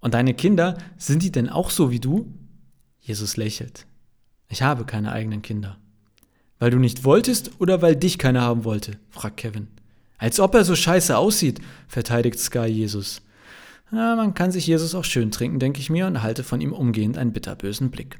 Und 0.00 0.14
deine 0.14 0.32
Kinder, 0.32 0.78
sind 0.96 1.22
die 1.22 1.30
denn 1.30 1.50
auch 1.50 1.68
so 1.68 1.90
wie 1.90 2.00
du? 2.00 2.32
Jesus 3.00 3.36
lächelt. 3.36 3.86
Ich 4.48 4.62
habe 4.62 4.84
keine 4.84 5.12
eigenen 5.12 5.42
Kinder. 5.42 5.78
Weil 6.58 6.70
du 6.70 6.78
nicht 6.78 7.04
wolltest 7.04 7.52
oder 7.58 7.82
weil 7.82 7.96
dich 7.96 8.18
keiner 8.18 8.42
haben 8.42 8.64
wollte? 8.64 8.98
fragt 9.10 9.38
Kevin. 9.38 9.68
Als 10.18 10.38
ob 10.38 10.54
er 10.54 10.64
so 10.64 10.76
scheiße 10.76 11.16
aussieht, 11.16 11.60
verteidigt 11.88 12.38
Sky 12.38 12.66
Jesus. 12.66 13.22
Ja, 13.90 14.14
man 14.14 14.34
kann 14.34 14.52
sich 14.52 14.66
Jesus 14.66 14.94
auch 14.94 15.04
schön 15.04 15.30
trinken, 15.30 15.58
denke 15.58 15.80
ich 15.80 15.90
mir, 15.90 16.06
und 16.06 16.22
halte 16.22 16.44
von 16.44 16.60
ihm 16.60 16.72
umgehend 16.72 17.16
einen 17.16 17.32
bitterbösen 17.32 17.90
Blick. 17.90 18.18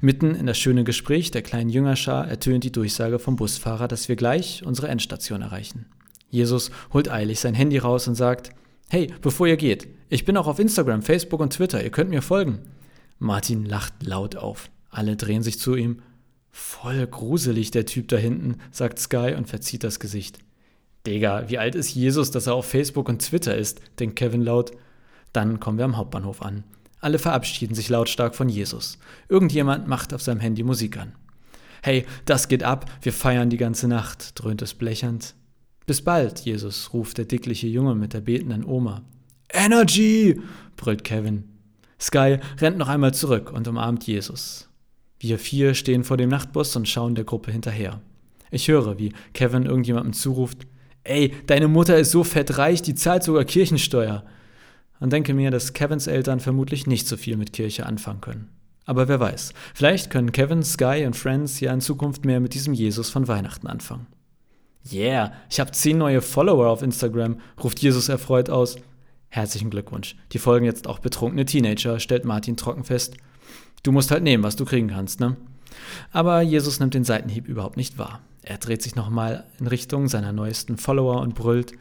Mitten 0.00 0.34
in 0.34 0.46
das 0.46 0.58
schöne 0.58 0.84
Gespräch 0.84 1.30
der 1.30 1.42
kleinen 1.42 1.70
Jüngerschar 1.70 2.26
ertönt 2.26 2.64
die 2.64 2.72
Durchsage 2.72 3.18
vom 3.18 3.36
Busfahrer, 3.36 3.88
dass 3.88 4.08
wir 4.08 4.16
gleich 4.16 4.64
unsere 4.64 4.88
Endstation 4.88 5.42
erreichen. 5.42 5.86
Jesus 6.30 6.70
holt 6.92 7.10
eilig 7.10 7.40
sein 7.40 7.54
Handy 7.54 7.78
raus 7.78 8.08
und 8.08 8.14
sagt, 8.14 8.50
Hey, 8.88 9.12
bevor 9.20 9.46
ihr 9.46 9.56
geht, 9.56 9.88
ich 10.08 10.24
bin 10.24 10.36
auch 10.36 10.46
auf 10.46 10.58
Instagram, 10.58 11.02
Facebook 11.02 11.40
und 11.40 11.52
Twitter, 11.52 11.82
ihr 11.82 11.90
könnt 11.90 12.10
mir 12.10 12.22
folgen. 12.22 12.60
Martin 13.22 13.64
lacht 13.64 13.94
laut 14.02 14.34
auf. 14.34 14.68
Alle 14.90 15.16
drehen 15.16 15.44
sich 15.44 15.58
zu 15.58 15.76
ihm. 15.76 16.02
Voll 16.50 17.06
gruselig, 17.06 17.70
der 17.70 17.86
Typ 17.86 18.08
da 18.08 18.16
hinten, 18.16 18.56
sagt 18.72 18.98
Sky 18.98 19.34
und 19.36 19.48
verzieht 19.48 19.84
das 19.84 20.00
Gesicht. 20.00 20.38
Digga, 21.06 21.48
wie 21.48 21.56
alt 21.56 21.76
ist 21.76 21.94
Jesus, 21.94 22.32
dass 22.32 22.48
er 22.48 22.54
auf 22.54 22.66
Facebook 22.66 23.08
und 23.08 23.22
Twitter 23.22 23.56
ist, 23.56 23.80
denkt 24.00 24.16
Kevin 24.16 24.42
laut. 24.42 24.72
Dann 25.32 25.60
kommen 25.60 25.78
wir 25.78 25.84
am 25.84 25.96
Hauptbahnhof 25.96 26.42
an. 26.42 26.64
Alle 27.00 27.20
verabschieden 27.20 27.76
sich 27.76 27.88
lautstark 27.88 28.34
von 28.34 28.48
Jesus. 28.48 28.98
Irgendjemand 29.28 29.86
macht 29.86 30.12
auf 30.12 30.20
seinem 30.20 30.40
Handy 30.40 30.64
Musik 30.64 30.98
an. 30.98 31.14
Hey, 31.80 32.06
das 32.24 32.48
geht 32.48 32.64
ab, 32.64 32.90
wir 33.02 33.12
feiern 33.12 33.50
die 33.50 33.56
ganze 33.56 33.86
Nacht, 33.86 34.32
dröhnt 34.34 34.62
es 34.62 34.74
blechend. 34.74 35.34
Bis 35.86 36.02
bald, 36.02 36.40
Jesus, 36.40 36.92
ruft 36.92 37.18
der 37.18 37.24
dickliche 37.24 37.68
Junge 37.68 37.94
mit 37.94 38.14
der 38.14 38.20
betenden 38.20 38.64
Oma. 38.64 39.02
Energy! 39.48 40.40
brüllt 40.76 41.04
Kevin. 41.04 41.52
Sky 42.02 42.38
rennt 42.60 42.78
noch 42.78 42.88
einmal 42.88 43.14
zurück 43.14 43.52
und 43.52 43.68
umarmt 43.68 44.06
Jesus. 44.06 44.68
Wir 45.20 45.38
vier 45.38 45.74
stehen 45.74 46.02
vor 46.02 46.16
dem 46.16 46.30
Nachtbus 46.30 46.74
und 46.74 46.88
schauen 46.88 47.14
der 47.14 47.24
Gruppe 47.24 47.52
hinterher. 47.52 48.00
Ich 48.50 48.66
höre, 48.66 48.98
wie 48.98 49.12
Kevin 49.32 49.66
irgendjemandem 49.66 50.12
zuruft, 50.12 50.66
Ey, 51.04 51.34
deine 51.46 51.68
Mutter 51.68 51.98
ist 51.98 52.12
so 52.12 52.22
fettreich, 52.22 52.82
die 52.82 52.94
zahlt 52.94 53.24
sogar 53.24 53.44
Kirchensteuer. 53.44 54.24
Und 55.00 55.12
denke 55.12 55.34
mir, 55.34 55.50
dass 55.50 55.72
Kevins 55.72 56.06
Eltern 56.06 56.38
vermutlich 56.38 56.86
nicht 56.86 57.08
so 57.08 57.16
viel 57.16 57.36
mit 57.36 57.52
Kirche 57.52 57.86
anfangen 57.86 58.20
können. 58.20 58.48
Aber 58.84 59.08
wer 59.08 59.18
weiß, 59.18 59.52
vielleicht 59.74 60.10
können 60.10 60.32
Kevin, 60.32 60.62
Sky 60.62 61.04
und 61.06 61.16
Friends 61.16 61.58
ja 61.60 61.72
in 61.72 61.80
Zukunft 61.80 62.24
mehr 62.24 62.40
mit 62.40 62.54
diesem 62.54 62.74
Jesus 62.74 63.10
von 63.10 63.26
Weihnachten 63.26 63.66
anfangen. 63.66 64.06
Yeah, 64.92 65.32
ich 65.48 65.60
habe 65.60 65.70
zehn 65.70 65.98
neue 65.98 66.20
Follower 66.20 66.68
auf 66.68 66.82
Instagram, 66.82 67.40
ruft 67.62 67.80
Jesus 67.80 68.08
erfreut 68.08 68.50
aus. 68.50 68.76
Herzlichen 69.34 69.70
Glückwunsch. 69.70 70.14
Die 70.32 70.38
folgen 70.38 70.66
jetzt 70.66 70.86
auch 70.86 70.98
betrunkene 70.98 71.46
Teenager, 71.46 71.98
stellt 72.00 72.26
Martin 72.26 72.58
trocken 72.58 72.84
fest. 72.84 73.16
Du 73.82 73.90
musst 73.90 74.10
halt 74.10 74.22
nehmen, 74.22 74.42
was 74.42 74.56
du 74.56 74.66
kriegen 74.66 74.88
kannst, 74.88 75.20
ne? 75.20 75.38
Aber 76.10 76.42
Jesus 76.42 76.80
nimmt 76.80 76.92
den 76.92 77.04
Seitenhieb 77.04 77.48
überhaupt 77.48 77.78
nicht 77.78 77.96
wahr. 77.96 78.20
Er 78.42 78.58
dreht 78.58 78.82
sich 78.82 78.94
nochmal 78.94 79.44
in 79.58 79.68
Richtung 79.68 80.08
seiner 80.08 80.34
neuesten 80.34 80.76
Follower 80.76 81.22
und 81.22 81.34
brüllt 81.34 81.72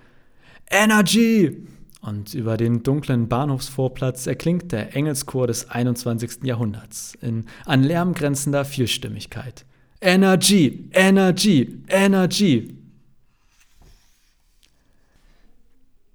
Energy! 0.70 1.68
Und 2.00 2.34
über 2.34 2.56
den 2.56 2.84
dunklen 2.84 3.28
Bahnhofsvorplatz 3.28 4.28
erklingt 4.28 4.72
der 4.72 4.96
Engelschor 4.96 5.46
des 5.46 5.70
21. 5.70 6.44
Jahrhunderts 6.44 7.18
in 7.20 7.48
an 7.66 7.84
Lärm 7.84 8.14
grenzender 8.14 8.64
Vielstimmigkeit. 8.64 9.66
Energy! 10.00 10.90
Energy! 10.94 11.84
Energy! 11.90 12.81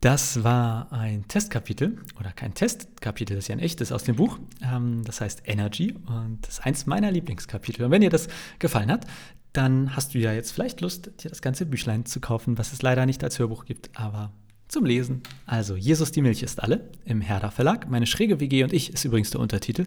Das 0.00 0.44
war 0.44 0.92
ein 0.92 1.26
Testkapitel 1.26 1.98
oder 2.20 2.30
kein 2.30 2.54
Testkapitel, 2.54 3.34
das 3.34 3.44
ist 3.44 3.48
ja 3.48 3.56
ein 3.56 3.60
echtes 3.60 3.92
aus 3.92 4.04
dem 4.04 4.16
Buch. 4.16 4.38
Ähm, 4.62 5.02
das 5.04 5.20
heißt 5.20 5.42
Energy 5.46 5.94
und 6.06 6.38
das 6.42 6.58
ist 6.58 6.66
eins 6.66 6.86
meiner 6.86 7.10
Lieblingskapitel. 7.10 7.84
Und 7.84 7.90
wenn 7.90 8.02
dir 8.02 8.10
das 8.10 8.28
gefallen 8.58 8.90
hat, 8.90 9.06
dann 9.52 9.96
hast 9.96 10.14
du 10.14 10.18
ja 10.18 10.32
jetzt 10.32 10.52
vielleicht 10.52 10.82
Lust, 10.82 11.10
dir 11.22 11.30
das 11.30 11.40
ganze 11.40 11.64
Büchlein 11.64 12.04
zu 12.04 12.20
kaufen, 12.20 12.58
was 12.58 12.72
es 12.74 12.82
leider 12.82 13.06
nicht 13.06 13.24
als 13.24 13.38
Hörbuch 13.38 13.64
gibt, 13.64 13.90
aber 13.98 14.32
zum 14.68 14.84
Lesen. 14.84 15.22
Also, 15.46 15.76
Jesus 15.76 16.12
die 16.12 16.22
Milch 16.22 16.42
ist 16.42 16.62
alle 16.62 16.90
im 17.04 17.20
Herder 17.20 17.50
Verlag. 17.50 17.88
Meine 17.88 18.06
schräge 18.06 18.40
WG 18.40 18.64
und 18.64 18.72
ich 18.72 18.92
ist 18.92 19.04
übrigens 19.04 19.30
der 19.30 19.40
Untertitel. 19.40 19.86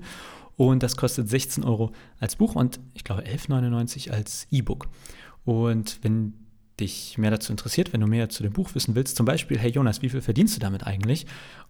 Und 0.55 0.83
das 0.83 0.97
kostet 0.97 1.29
16 1.29 1.63
Euro 1.63 1.91
als 2.19 2.35
Buch 2.35 2.55
und 2.55 2.79
ich 2.93 3.03
glaube 3.03 3.23
11,99 3.23 4.11
als 4.11 4.47
E-Book. 4.51 4.87
Und 5.45 5.99
wenn 6.01 6.33
dich 6.79 7.17
mehr 7.17 7.31
dazu 7.31 7.51
interessiert, 7.51 7.93
wenn 7.93 8.01
du 8.01 8.07
mehr 8.07 8.29
zu 8.29 8.43
dem 8.43 8.53
Buch 8.53 8.73
wissen 8.75 8.95
willst, 8.95 9.15
zum 9.15 9.25
Beispiel, 9.25 9.57
hey 9.57 9.71
Jonas, 9.71 10.01
wie 10.01 10.09
viel 10.09 10.21
verdienst 10.21 10.55
du 10.55 10.59
damit 10.59 10.85
eigentlich? 10.85 11.25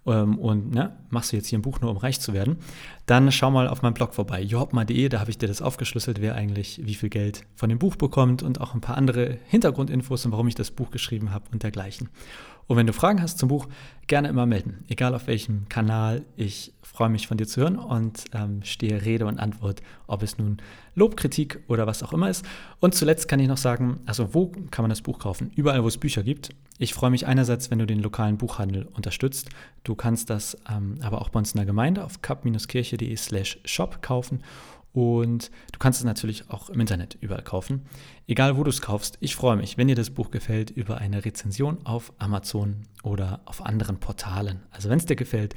Ähm, 0.05 0.37
und 0.37 0.71
ne, 0.73 0.95
machst 1.09 1.31
du 1.31 1.35
jetzt 1.35 1.47
hier 1.47 1.59
ein 1.59 1.61
Buch 1.61 1.81
nur, 1.81 1.91
um 1.91 1.97
reich 1.97 2.19
zu 2.19 2.33
werden? 2.33 2.57
Dann 3.05 3.31
schau 3.31 3.51
mal 3.51 3.67
auf 3.67 3.81
meinem 3.81 3.93
Blog 3.93 4.13
vorbei, 4.13 4.41
johopma.de, 4.41 5.09
da 5.09 5.19
habe 5.19 5.31
ich 5.31 5.37
dir 5.37 5.47
das 5.47 5.61
aufgeschlüsselt, 5.61 6.21
wer 6.21 6.35
eigentlich 6.35 6.81
wie 6.83 6.95
viel 6.95 7.09
Geld 7.09 7.43
von 7.55 7.69
dem 7.69 7.79
Buch 7.79 7.95
bekommt 7.95 8.43
und 8.43 8.61
auch 8.61 8.73
ein 8.73 8.81
paar 8.81 8.97
andere 8.97 9.37
Hintergrundinfos 9.47 10.25
und 10.25 10.31
warum 10.31 10.47
ich 10.47 10.55
das 10.55 10.71
Buch 10.71 10.91
geschrieben 10.91 11.31
habe 11.31 11.45
und 11.51 11.63
dergleichen. 11.63 12.09
Und 12.69 12.77
wenn 12.77 12.85
du 12.85 12.93
Fragen 12.93 13.19
hast 13.19 13.39
zum 13.39 13.49
Buch, 13.49 13.67
gerne 14.05 14.27
immer 14.27 14.45
melden, 14.45 14.85
egal 14.89 15.15
auf 15.15 15.25
welchem 15.25 15.67
Kanal. 15.69 16.23
Ich 16.37 16.71
freue 16.83 17.09
mich 17.09 17.27
von 17.27 17.35
dir 17.35 17.47
zu 17.47 17.61
hören 17.61 17.77
und 17.77 18.25
ähm, 18.31 18.61
stehe 18.63 19.03
Rede 19.03 19.25
und 19.25 19.39
Antwort, 19.39 19.81
ob 20.05 20.21
es 20.21 20.37
nun 20.37 20.57
Lob, 20.93 21.17
Kritik 21.17 21.63
oder 21.67 21.87
was 21.87 22.03
auch 22.03 22.13
immer 22.13 22.29
ist. 22.29 22.45
Und 22.79 22.93
zuletzt 22.93 23.27
kann 23.27 23.39
ich 23.39 23.47
noch 23.47 23.57
sagen, 23.57 24.01
also 24.05 24.35
wo 24.35 24.51
kann 24.69 24.83
man 24.83 24.89
das 24.89 25.01
Buch 25.01 25.17
kaufen? 25.17 25.51
Überall, 25.55 25.83
wo 25.83 25.87
es 25.87 25.97
Bücher 25.97 26.21
gibt. 26.21 26.49
Ich 26.77 26.93
freue 26.93 27.09
mich 27.09 27.25
einerseits, 27.25 27.71
wenn 27.71 27.79
du 27.79 27.87
den 27.87 28.03
lokalen 28.03 28.37
Buchhandel 28.37 28.87
unterstützt. 28.93 29.49
Du 29.83 29.95
kannst 29.95 30.29
das 30.29 30.55
ähm, 30.71 30.99
aber 31.01 31.21
auch 31.21 31.29
bei 31.29 31.39
uns 31.39 31.53
in 31.53 31.57
der 31.57 31.65
Gemeinde 31.65 32.03
auf 32.03 32.21
cup-kirche.de 32.21 33.15
slash 33.15 33.57
shop 33.65 34.03
kaufen 34.03 34.43
und 34.93 35.51
du 35.71 35.79
kannst 35.79 35.99
es 35.99 36.05
natürlich 36.05 36.49
auch 36.49 36.69
im 36.69 36.79
Internet 36.79 37.17
überall 37.21 37.43
kaufen. 37.43 37.85
Egal 38.27 38.57
wo 38.57 38.63
du 38.63 38.69
es 38.69 38.81
kaufst, 38.81 39.17
ich 39.19 39.35
freue 39.35 39.55
mich, 39.55 39.77
wenn 39.77 39.87
dir 39.87 39.95
das 39.95 40.09
Buch 40.09 40.31
gefällt, 40.31 40.71
über 40.71 40.97
eine 40.97 41.23
Rezension 41.25 41.85
auf 41.85 42.11
Amazon 42.17 42.83
oder 43.03 43.41
auf 43.45 43.65
anderen 43.65 43.99
Portalen. 43.99 44.63
Also 44.71 44.89
wenn 44.89 44.97
es 44.97 45.05
dir 45.05 45.15
gefällt, 45.15 45.55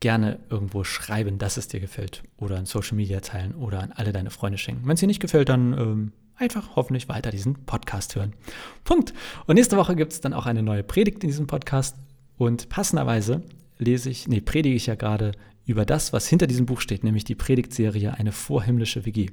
gerne 0.00 0.40
irgendwo 0.50 0.84
schreiben, 0.84 1.38
dass 1.38 1.56
es 1.56 1.68
dir 1.68 1.80
gefällt. 1.80 2.24
Oder 2.36 2.58
in 2.58 2.66
Social 2.66 2.96
Media 2.96 3.20
teilen 3.20 3.54
oder 3.54 3.80
an 3.80 3.92
alle 3.92 4.12
deine 4.12 4.30
Freunde 4.30 4.58
schenken. 4.58 4.86
Wenn 4.86 4.94
es 4.94 5.00
dir 5.00 5.06
nicht 5.06 5.20
gefällt, 5.20 5.48
dann 5.48 5.72
ähm, 5.72 6.12
einfach 6.36 6.76
hoffentlich 6.76 7.08
weiter 7.08 7.30
diesen 7.30 7.64
Podcast 7.64 8.16
hören. 8.16 8.34
Punkt. 8.82 9.14
Und 9.46 9.54
nächste 9.54 9.76
Woche 9.76 9.96
gibt 9.96 10.12
es 10.12 10.20
dann 10.20 10.32
auch 10.32 10.46
eine 10.46 10.62
neue 10.62 10.82
Predigt 10.82 11.22
in 11.22 11.30
diesem 11.30 11.46
Podcast. 11.46 11.96
Und 12.36 12.68
passenderweise 12.68 13.42
lese 13.78 14.10
ich, 14.10 14.28
nee, 14.28 14.40
predige 14.40 14.74
ich 14.74 14.86
ja 14.86 14.94
gerade 14.94 15.32
über 15.66 15.84
das, 15.84 16.12
was 16.12 16.28
hinter 16.28 16.46
diesem 16.46 16.66
Buch 16.66 16.80
steht, 16.80 17.04
nämlich 17.04 17.24
die 17.24 17.34
Predigtserie 17.34 18.14
Eine 18.14 18.32
vorhimmlische 18.32 19.04
WG. 19.06 19.28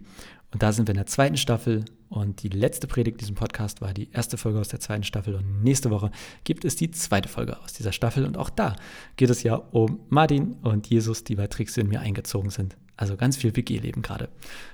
Und 0.52 0.64
da 0.64 0.72
sind 0.72 0.88
wir 0.88 0.92
in 0.92 0.98
der 0.98 1.06
zweiten 1.06 1.38
Staffel 1.38 1.86
und 2.10 2.44
die 2.44 2.50
letzte 2.50 2.88
Predigt 2.88 3.16
in 3.16 3.20
diesem 3.20 3.36
Podcast 3.36 3.82
war 3.82 3.94
die 3.94 4.12
erste 4.12 4.38
Folge 4.38 4.60
aus 4.60 4.68
der 4.68 4.82
zweiten 4.82 5.04
Staffel 5.04 5.36
und 5.36 5.64
nächste 5.64 5.92
Woche 5.92 6.12
gibt 6.44 6.66
es 6.66 6.76
die 6.76 6.92
zweite 6.92 7.30
Folge 7.30 7.58
aus 7.62 7.74
dieser 7.74 7.94
Staffel 7.94 8.26
und 8.26 8.38
auch 8.38 8.50
da 8.50 8.76
geht 9.16 9.30
es 9.30 9.44
ja 9.44 9.56
um 9.56 10.00
Martin 10.10 10.58
und 10.62 10.88
Jesus, 10.88 11.24
die 11.24 11.36
bei 11.36 11.48
Tricks 11.48 11.78
in 11.78 11.88
mir 11.88 12.02
eingezogen 12.02 12.50
sind. 12.50 12.76
Also 12.98 13.16
ganz 13.16 13.38
viel 13.38 13.56
WG-Leben 13.56 14.02
gerade. 14.02 14.28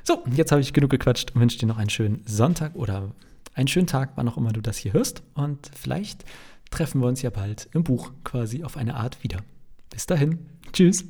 So, 0.04 0.24
jetzt 0.36 0.52
habe 0.52 0.62
ich 0.62 0.74
genug 0.74 0.90
gequatscht 0.90 1.36
und 1.36 1.42
wünsche 1.42 1.60
dir 1.60 1.68
noch 1.68 1.78
einen 1.78 1.92
schönen 1.92 2.24
Sonntag 2.26 2.76
oder 2.76 3.12
einen 3.54 3.68
schönen 3.68 3.88
Tag, 3.88 4.14
wann 4.16 4.28
auch 4.28 4.38
immer 4.38 4.54
du 4.54 4.62
das 4.62 4.78
hier 4.78 4.94
hörst 4.94 5.22
und 5.36 5.72
vielleicht 5.80 6.26
treffen 6.72 7.02
wir 7.02 7.08
uns 7.08 7.22
ja 7.22 7.30
bald 7.30 7.70
im 7.74 7.84
Buch 7.84 8.12
quasi 8.24 8.64
auf 8.64 8.78
eine 8.78 8.96
Art 8.96 9.24
wieder. 9.24 9.40
Bis 9.92 10.08
dahin. 10.08 10.40
Tschüss. 10.74 11.06